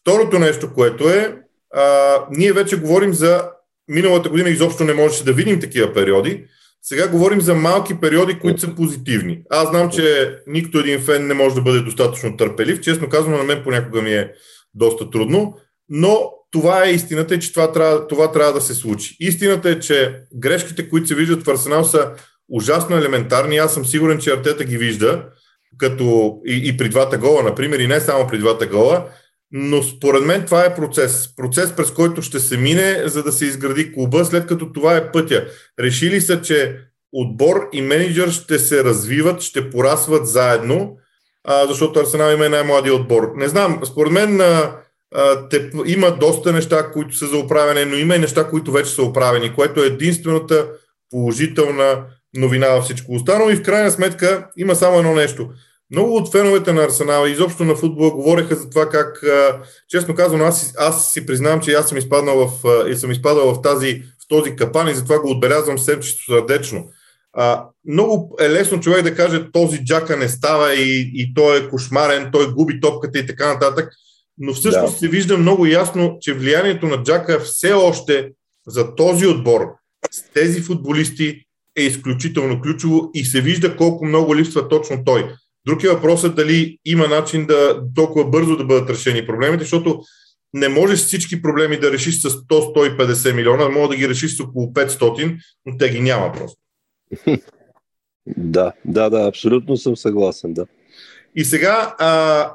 Второто 0.00 0.38
нещо, 0.38 0.74
което 0.74 1.08
е, 1.08 1.38
а, 1.74 2.16
ние 2.30 2.52
вече 2.52 2.80
говорим 2.80 3.14
за 3.14 3.48
миналата 3.88 4.28
година 4.28 4.48
изобщо 4.48 4.84
не 4.84 4.94
можеше 4.94 5.24
да 5.24 5.32
видим 5.32 5.60
такива 5.60 5.94
периоди, 5.94 6.44
сега 6.82 7.08
говорим 7.08 7.40
за 7.40 7.54
малки 7.54 8.00
периоди, 8.00 8.38
които 8.38 8.60
са 8.60 8.74
позитивни. 8.74 9.42
Аз 9.50 9.68
знам, 9.68 9.90
че 9.90 10.36
никто 10.46 10.78
един 10.78 11.00
фен 11.00 11.26
не 11.26 11.34
може 11.34 11.54
да 11.54 11.62
бъде 11.62 11.80
достатъчно 11.80 12.36
търпелив. 12.36 12.80
Честно 12.80 13.08
казвам, 13.08 13.32
на 13.32 13.44
мен 13.44 13.62
понякога 13.64 14.02
ми 14.02 14.14
е 14.14 14.32
доста 14.74 15.10
трудно, 15.10 15.58
но 15.88 16.32
това 16.50 16.84
е 16.84 16.92
истината, 16.92 17.38
че 17.38 17.52
това 17.52 17.72
трябва, 17.72 18.06
това 18.06 18.32
трябва 18.32 18.52
да 18.52 18.60
се 18.60 18.74
случи. 18.74 19.16
Истината 19.20 19.70
е, 19.70 19.80
че 19.80 20.22
грешките, 20.34 20.88
които 20.88 21.08
се 21.08 21.14
виждат 21.14 21.42
в 21.42 21.50
Арсенал 21.50 21.84
са 21.84 22.10
ужасно 22.48 22.96
елементарни. 22.96 23.56
Аз 23.56 23.74
съм 23.74 23.86
сигурен, 23.86 24.18
че 24.18 24.32
Артета 24.32 24.64
ги 24.64 24.78
вижда, 24.78 25.24
като 25.78 26.38
и, 26.46 26.68
и 26.68 26.76
при 26.76 26.88
двата 26.88 27.18
гола, 27.18 27.42
например, 27.42 27.78
и 27.78 27.86
не 27.86 28.00
само 28.00 28.26
при 28.26 28.38
двата 28.38 28.66
гола. 28.66 29.04
Но 29.50 29.82
според 29.82 30.24
мен 30.24 30.44
това 30.44 30.64
е 30.64 30.74
процес. 30.74 31.36
Процес, 31.36 31.76
през 31.76 31.90
който 31.90 32.22
ще 32.22 32.40
се 32.40 32.56
мине, 32.56 33.02
за 33.06 33.22
да 33.22 33.32
се 33.32 33.44
изгради 33.44 33.92
клуба, 33.92 34.24
след 34.24 34.46
като 34.46 34.72
това 34.72 34.96
е 34.96 35.12
пътя. 35.12 35.46
Решили 35.80 36.20
са, 36.20 36.42
че 36.42 36.78
отбор 37.12 37.68
и 37.72 37.82
менеджер 37.82 38.30
ще 38.30 38.58
се 38.58 38.84
развиват, 38.84 39.40
ще 39.40 39.70
порасват 39.70 40.26
заедно, 40.26 40.96
а, 41.44 41.66
защото 41.66 42.00
Арсенал 42.00 42.34
има 42.34 42.48
най-младия 42.48 42.94
отбор. 42.94 43.32
Не 43.36 43.48
знам, 43.48 43.80
според 43.84 44.12
мен 44.12 44.40
а, 44.40 44.76
а, 45.14 45.48
те, 45.48 45.70
има 45.86 46.10
доста 46.10 46.52
неща, 46.52 46.90
които 46.92 47.16
са 47.16 47.26
за 47.26 47.36
управяне, 47.36 47.84
но 47.84 47.96
има 47.96 48.16
и 48.16 48.18
неща, 48.18 48.48
които 48.48 48.72
вече 48.72 48.90
са 48.90 49.02
управени, 49.02 49.54
което 49.54 49.82
е 49.82 49.86
единствената 49.86 50.68
положителна 51.10 52.04
новина 52.34 52.68
във 52.68 52.84
всичко 52.84 53.12
останало. 53.12 53.50
И 53.50 53.56
в 53.56 53.62
крайна 53.62 53.90
сметка 53.90 54.48
има 54.56 54.74
само 54.74 54.98
едно 54.98 55.14
нещо– 55.14 55.48
много 55.92 56.16
от 56.16 56.32
феновете 56.32 56.72
на 56.72 56.84
Арсенала 56.84 57.28
и 57.28 57.32
изобщо 57.32 57.64
на 57.64 57.74
футбола 57.74 58.10
говореха 58.10 58.56
за 58.56 58.70
това 58.70 58.88
как, 58.88 59.22
честно 59.88 60.14
казвам, 60.14 60.42
аз, 60.42 60.74
аз 60.78 61.12
си 61.12 61.26
признавам, 61.26 61.60
че 61.60 61.72
аз 61.72 61.88
съм 61.88 61.98
изпаднал 61.98 62.46
в, 62.46 62.64
и 62.88 62.96
съм 62.96 63.10
изпадал 63.10 63.54
в, 63.54 63.62
тази, 63.62 64.02
в 64.24 64.28
този 64.28 64.56
капан 64.56 64.88
и 64.88 64.94
затова 64.94 65.18
го 65.18 65.30
отбелязвам 65.30 65.78
съвсем 65.78 66.00
чисто 66.00 66.24
сърдечно. 66.24 66.84
А, 67.32 67.64
много 67.88 68.36
е 68.40 68.50
лесно 68.50 68.80
човек 68.80 69.02
да 69.02 69.14
каже, 69.14 69.50
този 69.52 69.84
джака 69.84 70.16
не 70.16 70.28
става 70.28 70.74
и, 70.74 71.12
и 71.14 71.34
той 71.34 71.58
е 71.58 71.68
кошмарен, 71.68 72.30
той 72.32 72.52
губи 72.52 72.80
топката 72.80 73.18
и 73.18 73.26
така 73.26 73.52
нататък, 73.52 73.92
но 74.38 74.54
всъщност 74.54 74.92
да. 74.92 74.98
се 74.98 75.08
вижда 75.08 75.38
много 75.38 75.66
ясно, 75.66 76.16
че 76.20 76.34
влиянието 76.34 76.86
на 76.86 77.02
джака 77.02 77.40
все 77.40 77.72
още 77.72 78.30
за 78.66 78.94
този 78.94 79.26
отбор 79.26 79.60
с 80.10 80.32
тези 80.34 80.60
футболисти 80.60 81.44
е 81.76 81.82
изключително 81.82 82.60
ключово 82.60 83.10
и 83.14 83.24
се 83.24 83.40
вижда 83.40 83.76
колко 83.76 84.04
много 84.04 84.36
липсва 84.36 84.68
точно 84.68 85.04
той. 85.04 85.32
Друг 85.66 85.84
е 85.84 85.88
въпросът 85.88 86.36
дали 86.36 86.78
има 86.84 87.08
начин 87.08 87.46
да 87.46 87.82
толкова 87.94 88.30
бързо 88.30 88.56
да 88.56 88.64
бъдат 88.64 88.90
решени 88.90 89.26
проблемите, 89.26 89.64
защото 89.64 90.02
не 90.54 90.68
можеш 90.68 90.98
всички 90.98 91.42
проблеми 91.42 91.80
да 91.80 91.92
решиш 91.92 92.20
с 92.20 92.30
100-150 92.30 93.34
милиона, 93.34 93.68
може 93.68 93.88
да 93.88 93.96
ги 93.96 94.08
решиш 94.08 94.36
с 94.36 94.40
около 94.40 94.72
500, 94.72 95.38
но 95.66 95.76
те 95.76 95.90
ги 95.90 96.00
няма 96.00 96.32
просто. 96.32 96.58
Да, 98.36 98.72
да, 98.84 99.10
да, 99.10 99.28
абсолютно 99.28 99.76
съм 99.76 99.96
съгласен, 99.96 100.54
да. 100.54 100.66
И 101.36 101.44
сега 101.44 101.94
а, 101.98 102.52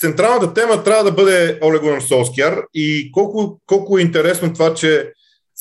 централната 0.00 0.54
тема 0.54 0.84
трябва 0.84 1.04
да 1.04 1.12
бъде 1.12 1.58
Оле 1.62 1.78
Гунар 1.78 2.00
Солскияр 2.00 2.62
и 2.74 3.12
колко, 3.12 3.60
колко 3.66 3.98
е 3.98 4.02
интересно 4.02 4.52
това, 4.52 4.74
че 4.74 5.12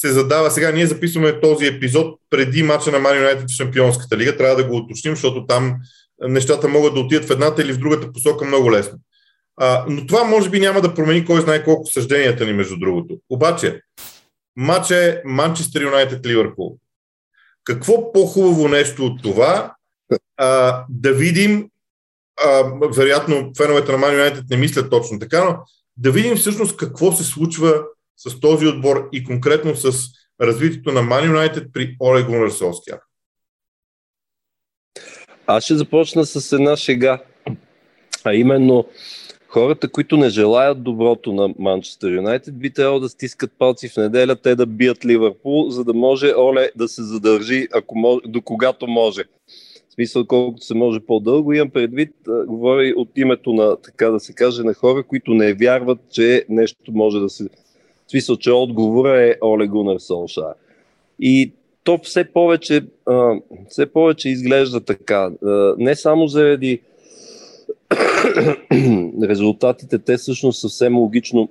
се 0.02 0.12
задава 0.12 0.52
сега. 0.52 0.72
Ние 0.72 0.88
записваме 0.88 1.40
този 1.40 1.66
епизод 1.66 2.20
преди 2.30 2.64
мача 2.64 2.92
на 2.92 3.00
Ман 3.00 3.18
Юнайтед 3.18 3.50
в 3.50 3.54
Шампионската 3.54 4.18
лига. 4.18 4.38
Трябва 4.38 4.56
да 4.56 4.64
го 4.64 4.76
уточним, 4.76 5.16
защото 5.16 5.46
там 5.46 5.76
нещата 6.22 6.68
могат 6.68 6.94
да 6.94 7.00
отидат 7.00 7.26
в 7.26 7.32
едната 7.32 7.62
или 7.62 7.74
в 7.74 7.78
другата 7.78 8.12
посока 8.12 8.46
много 8.46 8.72
лесно. 8.72 8.98
А, 9.58 9.86
но 9.90 10.08
това 10.08 10.24
може 10.24 10.50
би 10.50 10.60
няма 10.60 10.82
да 10.82 10.94
промени 10.94 11.26
кой 11.26 11.42
знае 11.42 11.64
колко 11.64 11.90
съжденията 11.90 12.46
ни, 12.46 12.54
между 12.54 12.78
другото. 12.78 13.18
Обаче, 13.30 13.82
матч 14.56 14.92
е 14.92 15.22
Манчестър 15.26 15.82
Юнайтед 15.82 16.26
Ливърпул. 16.26 16.78
Какво 17.64 18.14
по-хубаво 18.14 18.68
нещо 18.68 19.06
от 19.06 19.24
това 19.24 19.74
а, 20.38 20.84
да 20.90 21.14
видим, 21.14 21.70
а, 22.46 22.64
вероятно 22.96 23.52
феновете 23.58 23.92
на 23.92 23.98
Ман 23.98 24.14
Юнайтед 24.14 24.44
не 24.50 24.58
мислят 24.58 24.90
точно 24.90 25.20
така, 25.20 25.44
но 25.44 25.58
да 25.98 26.12
видим 26.12 26.36
всъщност 26.36 26.78
какво 26.78 27.12
се 27.12 27.24
случва 27.24 27.84
с 28.27 28.39
този 28.39 28.67
отбор 28.67 29.10
и 29.13 29.23
конкретно 29.23 29.75
с 29.75 29.91
развитието 30.41 30.91
на 30.91 31.01
Ман 31.01 31.25
Юнайтед 31.25 31.67
при 31.73 31.95
Олег 31.99 32.25
Гунар 32.25 32.49
Солскияр. 32.49 32.99
Аз 35.47 35.63
ще 35.63 35.75
започна 35.75 36.25
с 36.25 36.51
една 36.51 36.77
шега. 36.77 37.19
А 38.23 38.34
именно, 38.34 38.86
хората, 39.47 39.91
които 39.91 40.17
не 40.17 40.29
желаят 40.29 40.84
доброто 40.84 41.34
на 41.34 41.53
Манчестър 41.60 42.12
Юнайтед, 42.12 42.60
би 42.60 42.73
трябвало 42.73 42.99
да 42.99 43.10
стискат 43.10 43.51
палци 43.60 43.89
в 43.89 43.97
неделя, 43.97 44.36
те 44.36 44.55
да 44.55 44.65
бият 44.65 45.05
Ливърпул, 45.05 45.69
за 45.69 45.84
да 45.84 45.93
може 45.93 46.34
Оле 46.38 46.71
да 46.75 46.88
се 46.88 47.03
задържи 47.03 47.67
ако 47.73 47.97
може, 47.97 48.19
до 48.25 48.41
когато 48.41 48.88
може. 48.88 49.23
В 49.89 49.93
смисъл, 49.93 50.25
колкото 50.25 50.65
се 50.65 50.73
може 50.73 50.99
по-дълго. 50.99 51.53
Имам 51.53 51.69
предвид, 51.69 52.12
говори 52.47 52.93
от 52.93 53.10
името 53.15 53.53
на, 53.53 53.77
така 53.82 54.10
да 54.10 54.19
се 54.19 54.34
каже, 54.34 54.63
на 54.63 54.73
хора, 54.73 55.03
които 55.03 55.34
не 55.34 55.53
вярват, 55.53 55.99
че 56.12 56.45
нещо 56.49 56.91
може 56.91 57.19
да 57.19 57.29
се... 57.29 57.49
В 58.10 58.12
смисъл, 58.12 58.38
че 58.38 58.52
отговора 58.52 59.22
е 59.22 59.36
Оле 59.41 59.67
Гунар 59.67 60.00
Солшар. 60.00 60.54
И 61.19 61.52
то 61.84 62.00
все 62.04 62.24
повече, 62.24 62.82
а, 63.06 63.36
все 63.69 63.86
повече 63.86 64.30
изглежда 64.30 64.82
така. 64.82 65.32
А, 65.45 65.76
не 65.78 65.95
само 65.95 66.28
заради 66.28 66.80
резултатите, 69.24 70.00
те 70.00 70.17
всъщност 70.17 70.62
съвсем 70.62 70.98
логично 70.98 71.50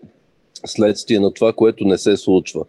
следствие 0.66 1.20
на 1.20 1.32
това, 1.32 1.52
което 1.52 1.84
не 1.84 1.98
се 1.98 2.16
случва. 2.16 2.64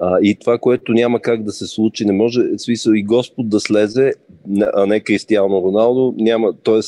А, 0.00 0.18
и 0.22 0.34
това, 0.34 0.58
което 0.58 0.92
няма 0.92 1.20
как 1.20 1.42
да 1.42 1.52
се 1.52 1.66
случи, 1.66 2.04
не 2.04 2.12
може, 2.12 2.40
смисъл 2.58 2.92
и 2.92 3.02
Господ 3.02 3.48
да 3.48 3.60
слезе, 3.60 4.12
а 4.74 4.86
не 4.86 5.00
Кристиано 5.00 5.62
Роналдо, 5.62 6.14
няма, 6.16 6.52
т.е. 6.52 6.80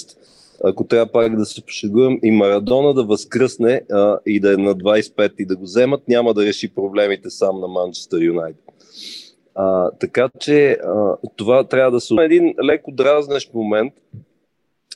ако 0.65 0.87
трябва 0.87 1.13
пак 1.13 1.37
да 1.37 1.45
се 1.45 1.65
пошегувам, 1.65 2.19
и 2.23 2.31
Марадона 2.31 2.95
да 2.95 3.05
възкръсне 3.05 3.83
а, 3.93 4.19
и 4.27 4.41
да 4.41 4.55
е 4.55 4.57
на 4.57 4.75
25 4.75 5.33
и 5.39 5.47
да 5.47 5.57
го 5.57 5.63
вземат, 5.63 6.09
няма 6.09 6.35
да 6.35 6.47
реши 6.47 6.75
проблемите 6.75 7.31
сам 7.31 7.61
на 7.61 7.69
Манчестър 7.69 8.21
Юнайтед. 8.21 8.65
Така 10.01 10.29
че 10.41 10.71
а, 10.71 11.17
това 11.37 11.65
трябва 11.65 11.91
да 11.91 12.01
се... 12.01 12.15
Един 12.21 12.55
леко 12.65 12.93
дразнещ 12.93 13.55
момент 13.55 13.93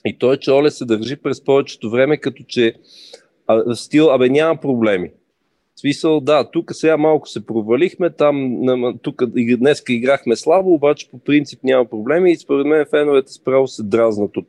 и 0.04 0.18
той, 0.18 0.36
че 0.36 0.50
Оле 0.50 0.70
се 0.70 0.84
държи 0.84 1.16
през 1.16 1.44
повечето 1.44 1.90
време, 1.90 2.16
като 2.16 2.42
че 2.48 2.74
а, 3.46 3.74
стил, 3.74 4.10
абе 4.14 4.28
няма 4.28 4.60
проблеми. 4.60 5.10
В 5.74 5.80
смисъл, 5.80 6.20
да, 6.20 6.50
тук 6.50 6.74
сега 6.74 6.96
малко 6.96 7.28
се 7.28 7.46
провалихме, 7.46 8.10
там, 8.10 8.60
тук 9.02 9.24
днес 9.58 9.82
играхме 9.88 10.36
слабо, 10.36 10.74
обаче 10.74 11.10
по 11.10 11.18
принцип 11.18 11.64
няма 11.64 11.84
проблеми 11.84 12.32
и 12.32 12.36
според 12.36 12.66
мен 12.66 12.86
феновете 12.90 13.32
справо 13.32 13.66
се 13.68 13.82
дразнат 13.82 14.36
от 14.36 14.48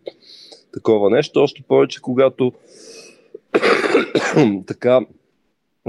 такова 0.73 1.09
нещо, 1.09 1.39
още 1.39 1.62
повече 1.67 2.01
когато 2.01 2.51
така 4.67 5.01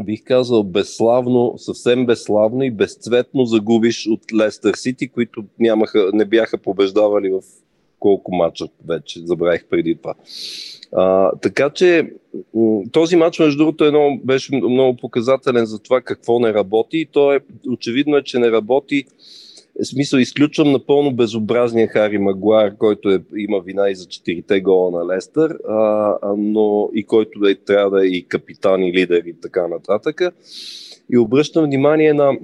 бих 0.02 0.24
казал 0.24 0.62
безславно, 0.62 1.54
съвсем 1.56 2.06
безславно 2.06 2.62
и 2.62 2.70
безцветно 2.70 3.44
загубиш 3.44 4.06
от 4.06 4.20
Лестър 4.34 4.74
Сити, 4.74 5.08
които 5.08 5.44
нямаха, 5.58 6.10
не 6.12 6.24
бяха 6.24 6.58
побеждавали 6.58 7.30
в 7.30 7.40
колко 7.98 8.34
мача 8.34 8.66
вече, 8.88 9.20
забравих 9.24 9.64
преди 9.70 9.94
това. 9.94 10.14
А, 10.92 11.32
така 11.42 11.70
че 11.70 12.12
този 12.92 13.16
матч, 13.16 13.38
между 13.38 13.58
другото, 13.58 13.84
едно, 13.84 14.18
беше 14.24 14.56
много 14.56 14.96
показателен 14.96 15.66
за 15.66 15.78
това 15.78 16.00
какво 16.00 16.38
не 16.38 16.54
работи 16.54 16.98
и 16.98 17.06
то 17.06 17.32
е 17.32 17.40
очевидно 17.68 18.16
е, 18.16 18.22
че 18.22 18.38
не 18.38 18.50
работи 18.50 19.04
смисъл, 19.82 20.18
изключвам 20.18 20.72
напълно 20.72 21.12
безобразния 21.12 21.88
Хари 21.88 22.18
Магуар, 22.18 22.76
който 22.76 23.10
е, 23.10 23.22
има 23.36 23.60
вина 23.60 23.90
и 23.90 23.94
за 23.94 24.06
четирите 24.06 24.60
гола 24.60 24.90
на 24.90 25.14
Лестър, 25.14 25.58
а, 25.68 26.18
но 26.36 26.90
и 26.94 27.04
който 27.06 27.46
е, 27.46 27.54
трябва 27.54 27.90
да 27.90 28.06
е 28.06 28.08
и 28.08 28.28
капитан 28.28 28.82
и 28.82 28.92
лидер 28.92 29.22
и 29.26 29.40
така 29.40 29.68
нататък. 29.68 30.20
И 31.12 31.18
обръщам 31.18 31.64
внимание 31.64 32.12
на, 32.12 32.38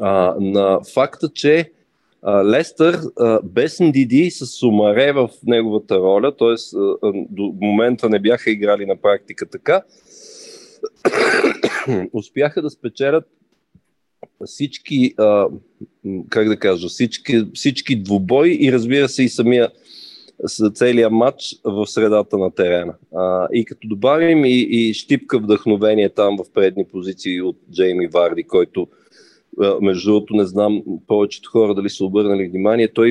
а, 0.00 0.34
на 0.40 0.80
факта, 0.94 1.28
че 1.34 1.70
а, 2.22 2.44
Лестър 2.44 2.98
а, 3.18 3.40
без 3.42 3.80
Ндиди 3.80 4.30
с 4.30 4.46
Сумаре 4.46 5.12
в 5.12 5.30
неговата 5.46 5.98
роля, 5.98 6.36
т.е. 6.36 6.54
до 7.30 7.54
момента 7.60 8.08
не 8.08 8.18
бяха 8.18 8.50
играли 8.50 8.86
на 8.86 8.96
практика 8.96 9.46
така, 9.46 9.82
успяха 12.12 12.62
да 12.62 12.70
спечелят 12.70 13.24
всички, 14.46 15.14
а, 15.18 15.46
как 16.28 16.48
да 16.48 16.56
кажа, 16.56 16.88
всички, 16.88 17.44
всички 17.54 18.02
двубои 18.02 18.58
и 18.60 18.72
разбира 18.72 19.08
се 19.08 19.22
и 19.22 19.28
самия 19.28 19.70
целият 20.74 21.12
матч 21.12 21.56
в 21.64 21.86
средата 21.86 22.38
на 22.38 22.50
терена. 22.50 22.94
А, 23.14 23.48
и 23.52 23.64
като 23.64 23.88
добавим 23.88 24.44
и, 24.44 24.66
и 24.70 24.94
щипка 24.94 25.38
вдъхновение 25.38 26.08
там 26.08 26.36
в 26.36 26.52
предни 26.54 26.84
позиции 26.84 27.42
от 27.42 27.56
Джейми 27.72 28.06
Варди, 28.06 28.42
който 28.42 28.86
между 29.80 30.10
другото 30.10 30.34
не 30.34 30.46
знам 30.46 30.82
повечето 31.06 31.50
хора 31.50 31.74
дали 31.74 31.90
са 31.90 32.04
обърнали 32.04 32.48
внимание, 32.48 32.88
той 32.88 33.08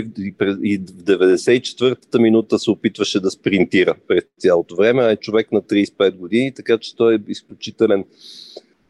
и 0.64 0.78
в 0.78 0.82
94-та 0.82 2.20
минута 2.20 2.60
се 2.60 2.72
опитваше 2.72 3.20
да 3.20 3.32
спринтира 3.32 3.96
през 4.08 4.24
цялото 4.40 4.76
време, 4.76 5.04
а 5.04 5.12
е 5.12 5.16
човек 5.16 5.52
на 5.52 5.62
35 5.62 6.16
години, 6.16 6.54
така 6.54 6.78
че 6.78 6.96
той 6.96 7.16
е 7.16 7.20
изключителен 7.28 8.06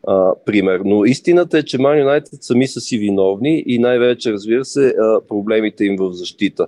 а, 0.08 0.34
пример. 0.46 0.82
Но 0.86 1.06
истината 1.06 1.58
е, 1.58 1.64
че 1.64 1.78
Man 1.78 2.06
United 2.06 2.38
сами 2.42 2.68
са 2.68 2.82
си 2.82 2.98
виновни 2.98 3.64
и 3.68 3.80
най-вече, 3.80 4.34
разбира 4.34 4.66
се, 4.66 4.88
а, 4.88 5.22
проблемите 5.28 5.86
им 5.86 5.96
в 6.00 6.12
защита. 6.14 6.68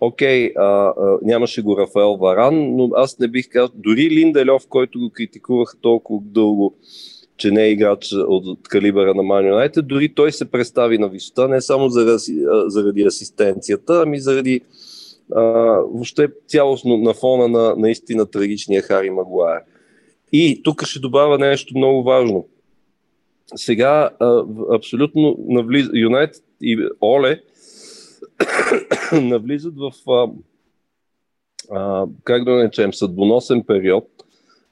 Окей, 0.00 0.52
а, 0.56 0.62
а, 0.62 1.18
нямаше 1.22 1.62
го 1.62 1.76
Рафаел 1.76 2.16
Варан, 2.16 2.76
но 2.76 2.90
аз 2.94 3.18
не 3.18 3.28
бих 3.28 3.48
казал, 3.48 3.70
дори 3.74 4.10
Линделев, 4.10 4.62
който 4.68 5.00
го 5.00 5.10
критикувах 5.10 5.76
толкова 5.80 6.22
дълго, 6.24 6.74
че 7.36 7.50
не 7.50 7.62
е 7.62 7.70
играч 7.70 8.12
от 8.12 8.68
калибъра 8.68 9.14
на 9.14 9.22
Man 9.22 9.52
United, 9.52 9.82
дори 9.82 10.14
той 10.14 10.32
се 10.32 10.50
представи 10.50 10.98
на 10.98 11.08
висота, 11.08 11.48
не 11.48 11.60
само 11.60 11.88
заради, 11.88 12.44
заради 12.66 13.02
асистенцията, 13.02 14.02
ами 14.06 14.20
заради 14.20 14.60
а, 15.32 15.42
въобще 15.92 16.28
цялостно 16.48 16.96
на 16.96 17.14
фона 17.14 17.48
на 17.48 17.74
наистина 17.76 18.26
трагичния 18.26 18.82
Хари 18.82 19.10
Магуайер. 19.10 19.60
И 20.32 20.60
тук 20.62 20.84
ще 20.84 20.98
добавя 20.98 21.38
нещо 21.38 21.78
много 21.78 22.02
важно 22.02 22.46
сега 23.56 24.10
абсолютно 24.72 25.36
навлиза, 25.48 25.90
Юнайтед 25.94 26.44
и 26.60 26.88
Оле 27.00 27.42
навлизат 29.12 29.74
в 29.76 29.92
а, 30.10 30.30
а, 31.70 32.06
как 32.24 32.44
да 32.44 32.50
наречем, 32.50 32.94
съдбоносен 32.94 33.62
период 33.62 34.08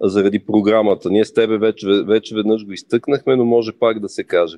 заради 0.01 0.39
програмата. 0.39 1.11
Ние 1.11 1.25
с 1.25 1.35
тебе 1.35 1.59
вече, 1.59 1.87
вече 1.87 2.35
веднъж 2.35 2.65
го 2.65 2.73
изтъкнахме, 2.73 3.37
но 3.37 3.45
може 3.45 3.73
пак 3.73 4.01
да 4.01 4.09
се 4.09 4.25
каже. 4.25 4.57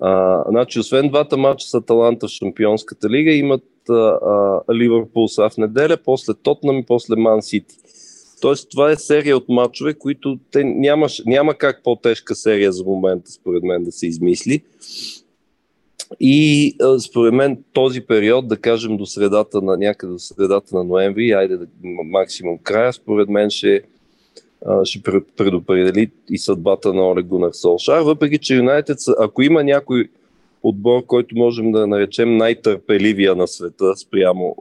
А, 0.00 0.44
значи, 0.48 0.78
освен 0.78 1.08
двата 1.08 1.36
мача 1.36 1.68
с 1.68 1.74
Аталанта 1.74 2.26
в 2.26 2.30
Шампионската 2.30 3.10
лига, 3.10 3.32
имат 3.32 3.64
а, 3.90 4.60
Ливърпул 4.74 5.28
са 5.28 5.50
в 5.50 5.56
неделя, 5.56 5.96
после 6.04 6.34
Тотнам 6.34 6.78
и 6.78 6.86
после 6.86 7.16
Ман 7.16 7.42
Сити. 7.42 7.76
Тоест, 8.40 8.70
това 8.70 8.90
е 8.90 8.96
серия 8.96 9.36
от 9.36 9.48
матчове, 9.48 9.94
които 9.94 10.38
те 10.50 10.64
няма, 10.64 11.06
няма 11.26 11.54
как 11.54 11.82
по-тежка 11.82 12.34
серия 12.34 12.72
за 12.72 12.84
момента, 12.84 13.30
според 13.30 13.62
мен, 13.62 13.84
да 13.84 13.92
се 13.92 14.06
измисли. 14.06 14.62
И 16.20 16.74
според 16.98 17.34
мен 17.34 17.64
този 17.72 18.00
период, 18.00 18.48
да 18.48 18.56
кажем 18.56 18.96
до 18.96 19.06
средата 19.06 19.62
на 19.62 19.76
някъде 19.76 20.12
до 20.12 20.18
средата 20.18 20.76
на 20.76 20.84
ноември, 20.84 21.32
айде 21.32 21.56
да, 21.56 21.66
максимум 22.04 22.58
края, 22.58 22.92
според 22.92 23.28
мен 23.28 23.50
ще, 23.50 23.82
ще 24.84 25.02
предопредели 25.36 26.10
и 26.30 26.38
съдбата 26.38 26.94
на 26.94 27.08
Олег 27.08 27.26
Гунар 27.26 27.52
Солшар, 27.52 28.00
въпреки 28.00 28.38
че 28.38 28.54
Юнайтед, 28.54 28.98
ако 29.18 29.42
има 29.42 29.64
някой 29.64 30.08
отбор, 30.62 31.06
който 31.06 31.36
можем 31.36 31.72
да 31.72 31.86
наречем 31.86 32.36
най-търпеливия 32.36 33.34
на 33.34 33.48
света 33.48 33.96
спрямо, 33.96 34.56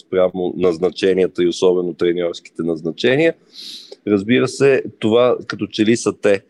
спрямо 0.00 0.54
назначенията 0.56 1.44
и 1.44 1.48
особено 1.48 1.94
треньорските 1.94 2.62
назначения. 2.62 3.34
Разбира 4.06 4.48
се, 4.48 4.82
това 4.98 5.36
като 5.46 5.66
че 5.66 5.84
ли 5.84 5.96
са 5.96 6.12
те. 6.12 6.42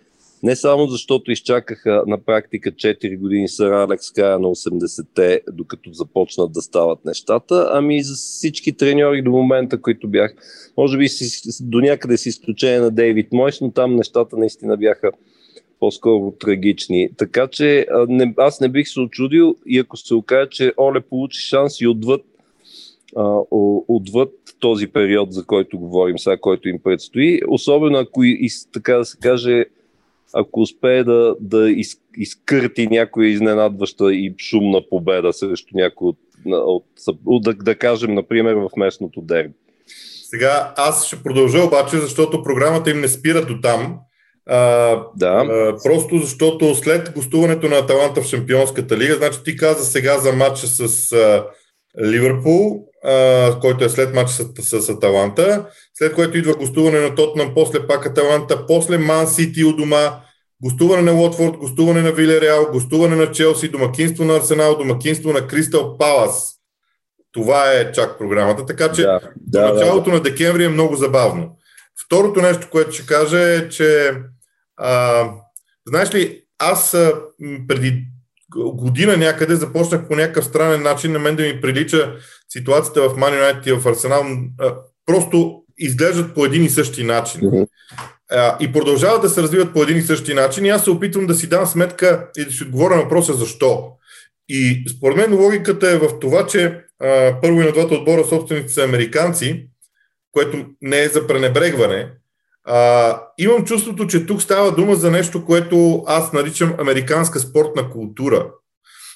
Не 0.42 0.56
само 0.56 0.86
защото 0.86 1.32
изчакаха 1.32 2.02
на 2.06 2.18
практика 2.18 2.72
4 2.72 3.18
години 3.18 3.48
сър 3.48 3.70
Алекс 3.70 4.10
края 4.10 4.38
на 4.38 4.48
80-те, 4.48 5.40
докато 5.52 5.92
започнат 5.92 6.52
да 6.52 6.62
стават 6.62 7.04
нещата, 7.04 7.68
ами 7.72 7.96
и 7.96 8.02
за 8.02 8.14
всички 8.14 8.72
треньори 8.72 9.22
до 9.22 9.30
момента, 9.30 9.80
които 9.80 10.08
бях. 10.08 10.34
Може 10.76 10.98
би 10.98 11.06
до 11.60 11.80
някъде 11.80 12.16
с 12.16 12.26
изключение 12.26 12.80
на 12.80 12.90
Дейвид 12.90 13.32
Мойс, 13.32 13.60
но 13.60 13.70
там 13.70 13.96
нещата 13.96 14.36
наистина 14.36 14.76
бяха 14.76 15.10
по-скоро 15.80 16.34
трагични. 16.40 17.08
Така 17.16 17.46
че 17.46 17.86
не, 18.08 18.34
аз 18.36 18.60
не 18.60 18.68
бих 18.68 18.88
се 18.88 19.00
очудил 19.00 19.56
и 19.66 19.78
ако 19.78 19.96
се 19.96 20.14
окаже, 20.14 20.48
че 20.50 20.72
Оле 20.78 21.00
получи 21.00 21.40
шанс 21.40 21.80
и 21.80 21.86
отвъд, 21.86 22.22
а, 23.16 23.40
отвъд 23.88 24.32
този 24.60 24.86
период, 24.86 25.32
за 25.32 25.44
който 25.44 25.78
говорим 25.78 26.18
сега, 26.18 26.36
който 26.36 26.68
им 26.68 26.78
предстои, 26.84 27.40
особено 27.48 27.98
ако 27.98 28.24
и, 28.24 28.48
така 28.72 28.94
да 28.94 29.04
се 29.04 29.18
каже, 29.18 29.64
ако 30.34 30.60
успее 30.60 31.04
да, 31.04 31.36
да 31.40 31.70
из, 31.70 32.00
изкърти 32.16 32.86
някоя 32.86 33.28
изненадваща 33.28 34.14
и 34.14 34.34
шумна 34.38 34.82
победа 34.90 35.32
срещу 35.32 35.68
някой 35.74 36.08
от, 36.08 36.18
от, 36.46 36.84
от 37.26 37.42
да, 37.42 37.54
да 37.54 37.74
кажем, 37.74 38.14
например, 38.14 38.54
в 38.54 38.70
местното 38.76 39.20
дерби. 39.20 39.54
Сега 40.30 40.74
аз 40.76 41.06
ще 41.06 41.22
продължа 41.22 41.64
обаче, 41.64 41.96
защото 41.96 42.42
програмата 42.42 42.90
им 42.90 43.00
не 43.00 43.08
спира 43.08 43.46
до 43.46 43.60
там. 43.60 43.98
А, 44.48 44.58
да. 45.16 45.26
а, 45.26 45.76
просто 45.84 46.18
защото 46.18 46.74
след 46.74 47.12
гостуването 47.14 47.68
на 47.68 47.76
Аталанта 47.76 48.22
в 48.22 48.26
Шампионската 48.26 48.96
лига, 48.98 49.14
значи 49.14 49.38
ти 49.44 49.56
каза 49.56 49.84
сега 49.84 50.18
за 50.18 50.32
матча 50.32 50.66
с 50.66 51.12
а, 51.12 51.46
Ливърпул, 52.04 52.84
а, 53.04 53.60
който 53.60 53.84
е 53.84 53.88
след 53.88 54.14
матча 54.14 54.32
с, 54.32 54.80
с 54.80 54.88
Аталанта, 54.88 55.66
след 55.94 56.14
което 56.14 56.38
идва 56.38 56.54
гостуване 56.54 57.00
на 57.00 57.14
Тотнам, 57.14 57.52
после 57.54 57.86
пак 57.86 58.06
Аталанта, 58.06 58.66
после 58.66 58.98
Ман 58.98 59.26
Сити 59.26 59.64
у 59.64 59.76
дома, 59.76 60.20
гостуване 60.62 61.02
на 61.02 61.12
Лотфорд, 61.12 61.56
гостуване 61.56 62.02
на 62.02 62.12
Вилереал, 62.12 62.68
гостуване 62.72 63.16
на 63.16 63.30
Челси, 63.30 63.68
домакинство 63.68 64.24
на 64.24 64.36
Арсенал, 64.36 64.78
домакинство 64.78 65.32
на 65.32 65.46
Кристал 65.46 65.98
Палас. 65.98 66.54
Това 67.32 67.72
е 67.72 67.92
чак 67.92 68.18
програмата, 68.18 68.66
така 68.66 68.92
че 68.92 69.02
да, 69.02 69.20
да, 69.36 69.72
началото 69.72 70.04
да, 70.04 70.10
да. 70.10 70.16
на 70.16 70.22
декември 70.22 70.64
е 70.64 70.68
много 70.68 70.96
забавно. 70.96 71.56
Второто 72.06 72.40
нещо, 72.40 72.68
което 72.70 72.92
ще 72.92 73.06
кажа 73.06 73.40
е, 73.40 73.68
че 73.68 74.12
а, 74.78 75.24
знаеш 75.88 76.14
ли, 76.14 76.42
аз 76.58 76.96
преди 77.68 78.04
година 78.56 79.16
някъде 79.16 79.56
започнах 79.56 80.08
по 80.08 80.16
някакъв 80.16 80.44
странен 80.44 80.82
начин 80.82 81.12
на 81.12 81.18
мен 81.18 81.36
да 81.36 81.42
ми 81.42 81.60
прилича 81.60 82.16
ситуацията 82.48 83.08
в 83.08 83.16
Man 83.16 83.32
United 83.32 83.68
и 83.68 83.72
в 83.72 83.88
Арсенал. 83.88 84.24
Просто 85.06 85.62
изглеждат 85.78 86.34
по 86.34 86.44
един 86.44 86.64
и 86.64 86.68
същи 86.68 87.04
начин. 87.04 87.66
А, 88.30 88.56
и 88.60 88.72
продължават 88.72 89.22
да 89.22 89.28
се 89.28 89.42
развиват 89.42 89.72
по 89.72 89.82
един 89.82 89.96
и 89.96 90.02
същи 90.02 90.34
начин. 90.34 90.64
И 90.64 90.68
аз 90.68 90.84
се 90.84 90.90
опитвам 90.90 91.26
да 91.26 91.34
си 91.34 91.48
дам 91.48 91.66
сметка 91.66 92.28
и 92.36 92.44
да 92.44 92.50
си 92.50 92.64
отговоря 92.64 92.96
на 92.96 93.02
въпроса 93.02 93.34
защо. 93.34 93.92
И 94.48 94.84
според 94.96 95.16
мен 95.16 95.34
логиката 95.34 95.90
е 95.90 95.98
в 95.98 96.18
това, 96.20 96.46
че 96.46 96.80
а, 97.00 97.40
първо 97.42 97.60
и 97.60 97.64
на 97.64 97.72
двата 97.72 97.94
отбора 97.94 98.24
собственици 98.24 98.74
са 98.74 98.84
американци, 98.84 99.68
което 100.32 100.66
не 100.82 101.02
е 101.02 101.08
за 101.08 101.26
пренебрегване, 101.26 102.10
а, 102.70 103.20
имам 103.38 103.64
чувството, 103.64 104.06
че 104.06 104.26
тук 104.26 104.42
става 104.42 104.72
дума 104.72 104.94
за 104.94 105.10
нещо, 105.10 105.44
което 105.44 106.04
аз 106.06 106.32
наричам 106.32 106.74
американска 106.78 107.40
спортна 107.40 107.90
култура. 107.90 108.50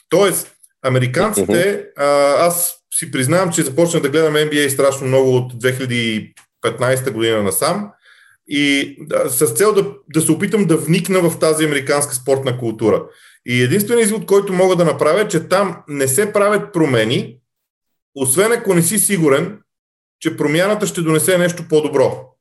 Тоест, 0.08 0.52
американците, 0.84 1.86
а, 1.96 2.06
аз 2.46 2.76
си 2.94 3.10
признавам, 3.10 3.52
че 3.52 3.62
започнах 3.62 4.02
да 4.02 4.08
гледам 4.08 4.34
NBA 4.34 4.68
страшно 4.68 5.06
много 5.06 5.36
от 5.36 5.52
2015 5.52 7.10
година 7.10 7.42
насам 7.42 7.90
и 8.48 8.96
да, 9.00 9.30
с 9.30 9.46
цел 9.46 9.72
да, 9.72 9.92
да 10.14 10.20
се 10.20 10.32
опитам 10.32 10.64
да 10.64 10.76
вникна 10.76 11.30
в 11.30 11.38
тази 11.38 11.64
американска 11.64 12.14
спортна 12.14 12.58
култура. 12.58 13.04
И 13.46 13.62
единственият 13.62 14.06
извод, 14.06 14.26
който 14.26 14.52
мога 14.52 14.76
да 14.76 14.84
направя 14.84 15.20
е, 15.20 15.28
че 15.28 15.48
там 15.48 15.82
не 15.88 16.08
се 16.08 16.32
правят 16.32 16.72
промени, 16.72 17.38
освен 18.14 18.52
ако 18.52 18.74
не 18.74 18.82
си 18.82 18.98
сигурен, 18.98 19.58
че 20.20 20.36
промяната 20.36 20.86
ще 20.86 21.00
донесе 21.00 21.38
нещо 21.38 21.64
по-добро. 21.68 22.31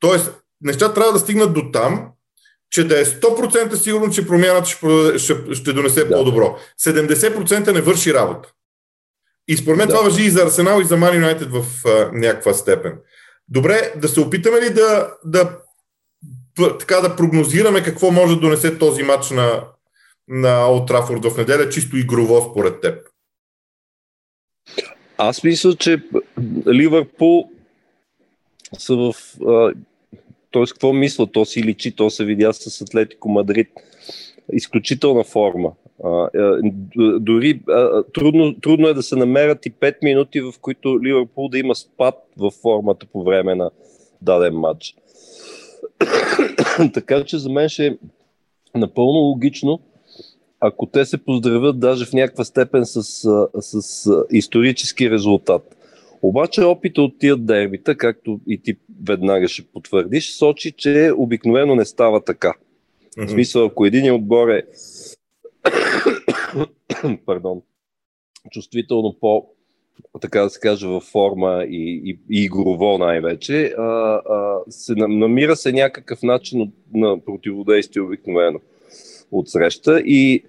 Тоест, 0.00 0.32
неща 0.60 0.94
трябва 0.94 1.12
да 1.12 1.18
стигнат 1.18 1.54
до 1.54 1.70
там, 1.72 2.08
че 2.70 2.84
да 2.84 3.00
е 3.00 3.04
100% 3.04 3.74
сигурно, 3.74 4.10
че 4.10 4.26
промяната 4.26 4.68
ще, 4.68 5.18
ще, 5.18 5.54
ще 5.54 5.72
донесе 5.72 6.04
да. 6.04 6.16
по-добро. 6.16 6.58
70% 6.80 7.72
не 7.72 7.80
върши 7.80 8.14
работа. 8.14 8.52
И 9.48 9.56
според 9.56 9.78
мен 9.78 9.88
да. 9.88 9.94
това 9.94 10.08
въжи 10.08 10.24
и 10.24 10.30
за 10.30 10.42
Арсенал, 10.42 10.80
и 10.80 10.84
за 10.84 10.96
Ман 10.96 11.14
Юнайтед 11.14 11.48
в 11.50 11.64
а, 11.86 12.10
някаква 12.12 12.54
степен. 12.54 12.98
Добре, 13.48 13.92
да 13.96 14.08
се 14.08 14.20
опитаме 14.20 14.60
ли 14.60 14.74
да, 14.74 15.10
да, 15.24 15.58
така 16.78 17.00
да 17.00 17.16
прогнозираме 17.16 17.82
какво 17.82 18.10
може 18.10 18.34
да 18.34 18.40
донесе 18.40 18.78
този 18.78 19.02
матч 19.02 19.30
на, 19.30 19.64
на 20.28 20.68
Олд 20.68 20.88
Трафорд 20.88 21.24
в 21.24 21.36
неделя, 21.36 21.68
чисто 21.68 21.96
игрово 21.96 22.50
според 22.50 22.80
теб? 22.80 23.06
Аз 25.18 25.44
мисля, 25.44 25.76
че 25.76 26.02
Ливърпул 26.66 27.50
са 28.78 28.96
в... 28.96 29.12
Т.е. 30.52 30.62
какво 30.62 30.92
мисля? 30.92 31.26
То 31.26 31.44
си 31.44 31.62
личи, 31.62 31.96
то 31.96 32.10
се 32.10 32.24
видя 32.24 32.52
с 32.52 32.80
Атлетико 32.80 33.28
Мадрид. 33.28 33.68
Изключителна 34.52 35.24
форма. 35.24 35.72
А, 36.04 36.28
дори 37.20 37.60
трудно, 38.14 38.60
трудно 38.60 38.88
е 38.88 38.94
да 38.94 39.02
се 39.02 39.16
намерят 39.16 39.66
и 39.66 39.72
5 39.72 39.96
минути, 40.02 40.40
в 40.40 40.52
които 40.60 41.02
Ливърпул 41.02 41.48
да 41.48 41.58
има 41.58 41.74
спад 41.74 42.14
в 42.36 42.50
формата 42.50 43.06
по 43.06 43.24
време 43.24 43.54
на 43.54 43.70
даден 44.22 44.54
матч. 44.54 44.94
така 46.94 47.24
че 47.24 47.38
за 47.38 47.50
мен 47.50 47.68
ще 47.68 47.86
е 47.86 47.96
напълно 48.74 49.18
логично, 49.18 49.80
ако 50.60 50.86
те 50.86 51.04
се 51.04 51.24
поздравят 51.24 51.80
даже 51.80 52.04
в 52.04 52.12
някаква 52.12 52.44
степен 52.44 52.86
с, 52.86 53.02
с 53.60 54.10
исторически 54.30 55.10
резултат. 55.10 55.76
Обаче 56.22 56.64
опита 56.64 57.02
от 57.02 57.18
тия 57.18 57.36
дербита, 57.36 57.96
както 57.96 58.40
и 58.48 58.62
ти 58.62 58.76
веднага 59.06 59.48
ще 59.48 59.62
потвърдиш, 59.62 60.32
сочи, 60.32 60.72
че 60.72 61.12
обикновено 61.16 61.74
не 61.74 61.84
става 61.84 62.24
така. 62.24 62.54
Mm-hmm. 63.16 63.26
В 63.26 63.30
смисъл, 63.30 63.64
ако 63.66 63.86
един 63.86 64.14
отбор 64.14 64.48
е 64.48 64.62
пардон, 67.26 67.62
чувствително 68.50 69.16
по 69.20 69.46
така 70.20 70.40
да 70.40 70.50
се 70.50 70.60
каже, 70.60 70.86
във 70.86 71.02
форма 71.02 71.64
и, 71.68 72.02
и, 72.04 72.18
и 72.30 72.44
игрово 72.44 72.98
най-вече, 72.98 73.74
а, 73.78 73.82
а, 73.82 74.58
се 74.68 74.94
намира 74.94 75.56
се 75.56 75.72
някакъв 75.72 76.22
начин 76.22 76.72
на 76.94 77.24
противодействие 77.24 78.02
обикновено 78.02 78.60
от 79.32 79.48
среща 79.48 80.00
и 80.00 80.44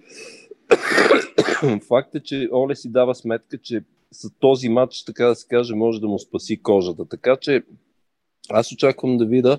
факт 1.87 2.15
е, 2.15 2.19
че 2.19 2.49
Оле 2.53 2.75
си 2.75 2.91
дава 2.91 3.15
сметка, 3.15 3.57
че 3.57 3.81
с 4.11 4.29
този 4.39 4.69
матч, 4.69 5.03
така 5.03 5.25
да 5.25 5.35
се 5.35 5.47
каже, 5.47 5.75
може 5.75 6.01
да 6.01 6.07
му 6.07 6.19
спаси 6.19 6.61
кожата. 6.61 7.05
Така 7.05 7.37
че 7.41 7.63
аз 8.49 8.71
очаквам 8.71 9.17
да 9.17 9.25
видя 9.25 9.57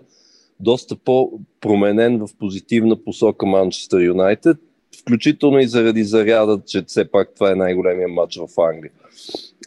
доста 0.60 0.96
по-променен 0.96 2.18
в 2.18 2.28
позитивна 2.38 3.04
посока 3.04 3.46
Манчестър 3.46 4.00
Юнайтед, 4.00 4.56
включително 5.00 5.58
и 5.58 5.66
заради 5.66 6.04
заряда, 6.04 6.60
че 6.66 6.82
все 6.82 7.10
пак 7.10 7.34
това 7.34 7.52
е 7.52 7.54
най-големия 7.54 8.08
матч 8.08 8.36
в 8.36 8.60
Англия. 8.60 8.92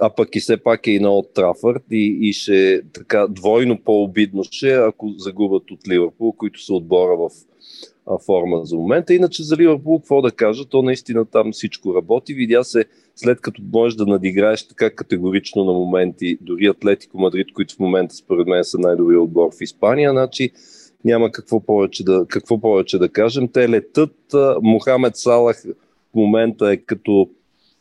А 0.02 0.10
пък 0.10 0.36
и 0.36 0.39
все 0.39 0.58
пак 0.58 0.88
е 0.88 0.91
и 0.91 1.00
на 1.00 1.12
Олд 1.12 1.34
Трафърд 1.34 1.84
и, 1.91 2.17
и 2.21 2.34
ще 2.34 2.82
така 2.93 3.28
двойно 3.28 3.82
по-обидно 3.82 4.43
ще, 4.43 4.74
ако 4.74 5.13
загубят 5.17 5.71
от 5.71 5.88
Ливърпул, 5.88 6.32
които 6.32 6.63
са 6.63 6.74
отбора 6.74 7.17
в 7.17 7.30
форма 8.26 8.65
за 8.65 8.76
момента. 8.76 9.13
Иначе 9.13 9.44
за 9.44 9.58
Ливърпул, 9.58 10.00
какво 10.00 10.22
да 10.22 10.32
кажа, 10.32 10.65
то 10.65 10.82
наистина 10.82 11.26
там 11.26 11.52
всичко 11.52 11.96
работи. 11.96 12.34
Видя 12.34 12.63
се, 12.63 12.86
след 13.15 13.41
като 13.41 13.62
можеш 13.74 13.96
да 13.96 14.06
надиграеш 14.06 14.68
така 14.68 14.89
категорично 14.89 15.63
на 15.63 15.74
моменти, 15.74 16.38
дори 16.41 16.65
Атлетико 16.65 17.20
Мадрид, 17.20 17.48
които 17.54 17.76
в 17.76 17.80
момента 17.80 18.15
според 18.15 18.48
мен 18.48 18.63
са 18.63 18.78
най-добрият 18.80 19.24
отбор 19.24 19.50
в 19.52 19.62
Испания, 19.62 20.12
значи 20.12 20.52
няма 21.06 21.32
какво 21.32 21.60
повече 21.60 22.04
да, 22.04 22.26
какво 22.30 22.62
повече 22.62 22.98
да 22.98 23.10
кажем. 23.10 23.48
Те 23.48 23.70
летат. 23.70 24.15
Мохамед 24.62 25.15
Салах 25.15 25.63
в 26.12 26.15
момента 26.15 26.72
е 26.72 26.78
като 26.78 27.30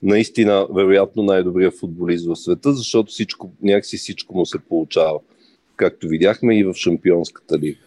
наистина, 0.02 0.66
вероятно, 0.74 1.22
най-добрият 1.22 1.78
футболист 1.78 2.26
в 2.26 2.36
света, 2.36 2.72
защото 2.72 3.10
всичко, 3.12 3.52
някакси 3.62 3.96
всичко 3.96 4.36
му 4.38 4.46
се 4.46 4.58
получава. 4.58 5.18
Както 5.76 6.08
видяхме 6.08 6.58
и 6.58 6.64
в 6.64 6.74
Шампионската 6.74 7.58
лига. 7.58 7.78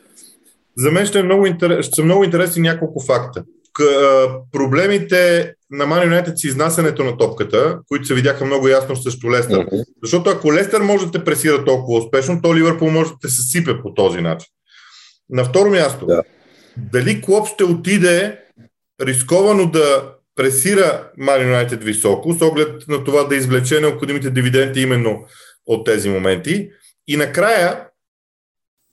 За 0.77 0.91
мен 0.91 1.05
ще, 1.05 1.19
е 1.19 1.23
много 1.23 1.45
интерес, 1.45 1.85
ще 1.85 1.95
са 1.95 2.03
много 2.03 2.23
интересни 2.23 2.61
няколко 2.61 3.03
факта. 3.05 3.43
К, 3.73 3.81
а, 3.81 4.27
проблемите 4.51 5.53
на 5.71 5.85
Ман 5.85 6.03
Юнайтед 6.03 6.39
с 6.39 6.43
изнасянето 6.43 7.03
на 7.03 7.17
топката, 7.17 7.79
които 7.87 8.05
се 8.05 8.13
видяха 8.13 8.45
много 8.45 8.67
ясно 8.67 8.95
срещу 8.95 9.31
Лестър. 9.31 9.65
Uh-huh. 9.65 9.85
Защото 10.03 10.29
ако 10.29 10.53
Лестър 10.53 10.81
може 10.81 11.05
да 11.05 11.11
те 11.11 11.23
пресира 11.23 11.65
толкова 11.65 11.99
успешно, 11.99 12.41
то 12.41 12.55
Ливърпул 12.55 12.89
може 12.89 13.09
да 13.09 13.17
те 13.21 13.29
се 13.29 13.41
сипе 13.41 13.81
по 13.81 13.93
този 13.93 14.21
начин. 14.21 14.47
На 15.29 15.45
второ 15.45 15.69
място, 15.69 16.05
да. 16.05 16.23
дали 16.77 17.21
Клоп 17.21 17.47
ще 17.47 17.63
отиде 17.63 18.39
рисковано 19.01 19.71
да 19.71 20.13
пресира 20.35 21.09
Ман 21.17 21.41
Юнайтед 21.41 21.83
високо, 21.83 22.33
с 22.33 22.41
оглед 22.41 22.87
на 22.87 23.03
това 23.03 23.23
да 23.23 23.35
извлече 23.35 23.79
необходимите 23.79 24.29
дивиденти 24.29 24.81
именно 24.81 25.25
от 25.65 25.85
тези 25.85 26.09
моменти. 26.09 26.69
И 27.07 27.17
накрая, 27.17 27.87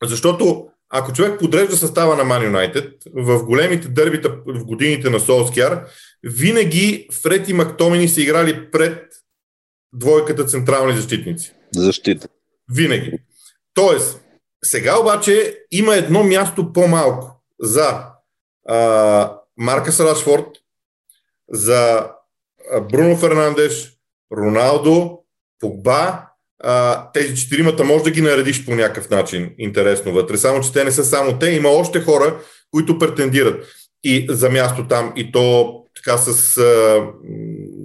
защото 0.02 0.66
ако 0.96 1.12
човек 1.12 1.40
подрежда 1.40 1.76
състава 1.76 2.16
на 2.16 2.24
Ман 2.24 2.44
Юнайтед 2.44 3.02
в 3.14 3.44
големите 3.44 3.88
дърбита 3.88 4.36
в 4.46 4.64
годините 4.64 5.10
на 5.10 5.20
Солскияр, 5.20 5.86
винаги 6.22 7.08
Фред 7.12 7.48
и 7.48 7.52
Мактомини 7.52 8.08
са 8.08 8.22
играли 8.22 8.70
пред 8.70 9.12
двойката 9.92 10.44
централни 10.44 10.96
защитници. 10.96 11.52
Защита. 11.76 12.28
Винаги. 12.72 13.18
Тоест, 13.74 14.20
сега 14.64 15.00
обаче 15.00 15.58
има 15.70 15.96
едно 15.96 16.24
място 16.24 16.72
по-малко 16.72 17.42
за 17.60 18.06
а, 18.68 19.38
Маркас 19.56 20.00
Рашфорд, 20.00 20.48
за 21.50 22.10
Бруно 22.92 23.16
Фернандеш, 23.16 23.98
Роналдо, 24.36 25.18
Погба. 25.60 26.26
А, 26.64 27.08
тези 27.12 27.36
четиримата 27.36 27.84
може 27.84 28.04
да 28.04 28.10
ги 28.10 28.20
наредиш 28.20 28.64
по 28.64 28.74
някакъв 28.74 29.10
начин 29.10 29.50
интересно 29.58 30.12
вътре. 30.12 30.36
Само, 30.36 30.60
че 30.60 30.72
те 30.72 30.84
не 30.84 30.90
са 30.90 31.04
само 31.04 31.38
те. 31.38 31.50
Има 31.50 31.68
още 31.68 32.00
хора, 32.00 32.40
които 32.70 32.98
претендират 32.98 33.64
и 34.04 34.26
за 34.28 34.50
място 34.50 34.88
там. 34.88 35.12
И 35.16 35.32
то 35.32 35.74
така 35.96 36.16
с 36.16 36.58
а, 36.58 37.02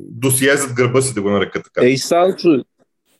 досие 0.10 0.56
зад 0.56 0.74
гърба 0.74 1.02
си 1.02 1.14
да 1.14 1.22
го 1.22 1.30
нарека 1.30 1.64
така. 1.64 1.86
Ей, 1.86 1.98
Санчо, 1.98 2.64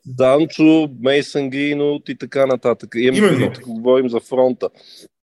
Данчо, 0.06 0.90
Мейсън 1.02 1.50
Гринолд 1.50 2.10
и 2.10 2.18
така 2.18 2.46
нататък. 2.46 2.90
Именно. 2.96 3.52
Тук 3.54 3.64
говорим 3.68 4.10
за 4.10 4.20
фронта. 4.20 4.70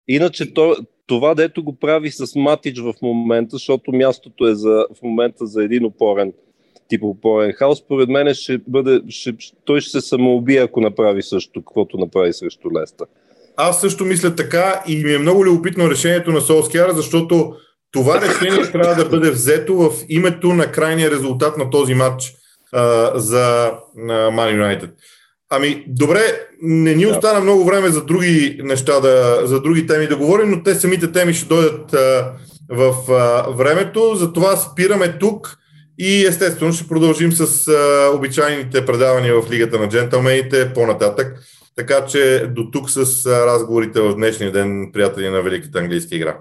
Иначе 0.07 0.53
то, 0.53 0.75
това, 1.07 1.35
дето 1.35 1.63
го 1.63 1.79
прави 1.79 2.11
с 2.11 2.35
Матич 2.35 2.79
в 2.79 2.93
момента, 3.01 3.55
защото 3.55 3.91
мястото 3.91 4.47
е 4.47 4.55
за, 4.55 4.85
в 4.99 5.01
момента 5.03 5.45
за 5.45 5.63
един 5.63 5.85
опорен 5.85 6.33
тип 6.87 7.03
опорен 7.03 7.53
хаос, 7.53 7.79
според 7.79 8.09
мен 8.09 8.33
ще 8.33 8.59
бъде, 8.67 9.01
ще, 9.09 9.33
той 9.65 9.81
ще 9.81 9.91
се 9.91 10.07
самоубие, 10.07 10.59
ако 10.59 10.81
направи 10.81 11.21
също, 11.21 11.63
каквото 11.65 11.97
направи 11.97 12.33
срещу 12.33 12.69
Леста. 12.71 13.05
Аз 13.57 13.81
също 13.81 14.05
мисля 14.05 14.35
така 14.35 14.83
и 14.87 15.03
ми 15.03 15.13
е 15.13 15.19
много 15.19 15.45
любопитно 15.45 15.89
решението 15.89 16.31
на 16.31 16.41
Солскияра, 16.41 16.93
защото 16.93 17.55
това 17.91 18.21
решение 18.21 18.61
трябва 18.71 18.95
да 18.95 19.09
бъде 19.09 19.31
взето 19.31 19.75
в 19.75 19.91
името 20.09 20.53
на 20.53 20.71
крайния 20.71 21.11
резултат 21.11 21.57
на 21.57 21.69
този 21.69 21.93
матч 21.93 22.33
а, 22.73 23.11
за 23.19 23.71
Man 23.97 24.79
United. 24.79 24.89
Ами, 25.49 25.83
добре, 25.87 26.19
не 26.61 26.95
ни 26.95 27.05
остана 27.05 27.39
много 27.39 27.65
време 27.65 27.89
за 27.89 28.05
други 28.05 28.59
неща, 28.63 28.99
да, 28.99 29.41
за 29.43 29.61
други 29.61 29.87
теми 29.87 30.07
да 30.07 30.17
говорим, 30.17 30.49
но 30.49 30.63
те 30.63 30.75
самите 30.75 31.11
теми 31.11 31.33
ще 31.33 31.47
дойдат 31.47 31.93
а, 31.93 32.31
в 32.69 33.11
а, 33.11 33.51
времето, 33.51 34.15
затова 34.15 34.57
спираме 34.57 35.17
тук 35.19 35.57
и 35.97 36.25
естествено 36.25 36.73
ще 36.73 36.87
продължим 36.87 37.31
с 37.31 37.67
а, 37.67 38.11
обичайните 38.15 38.85
предавания 38.85 39.41
в 39.41 39.51
Лигата 39.51 39.79
на 39.79 39.89
джентълмените 39.89 40.73
по-нататък. 40.73 41.39
Така 41.75 42.05
че 42.05 42.47
до 42.49 42.71
тук 42.71 42.89
с 42.89 43.25
разговорите 43.25 44.01
в 44.01 44.15
днешния 44.15 44.51
ден, 44.51 44.89
приятели 44.93 45.29
на 45.29 45.41
Великата 45.41 45.79
английска 45.79 46.15
игра. 46.15 46.37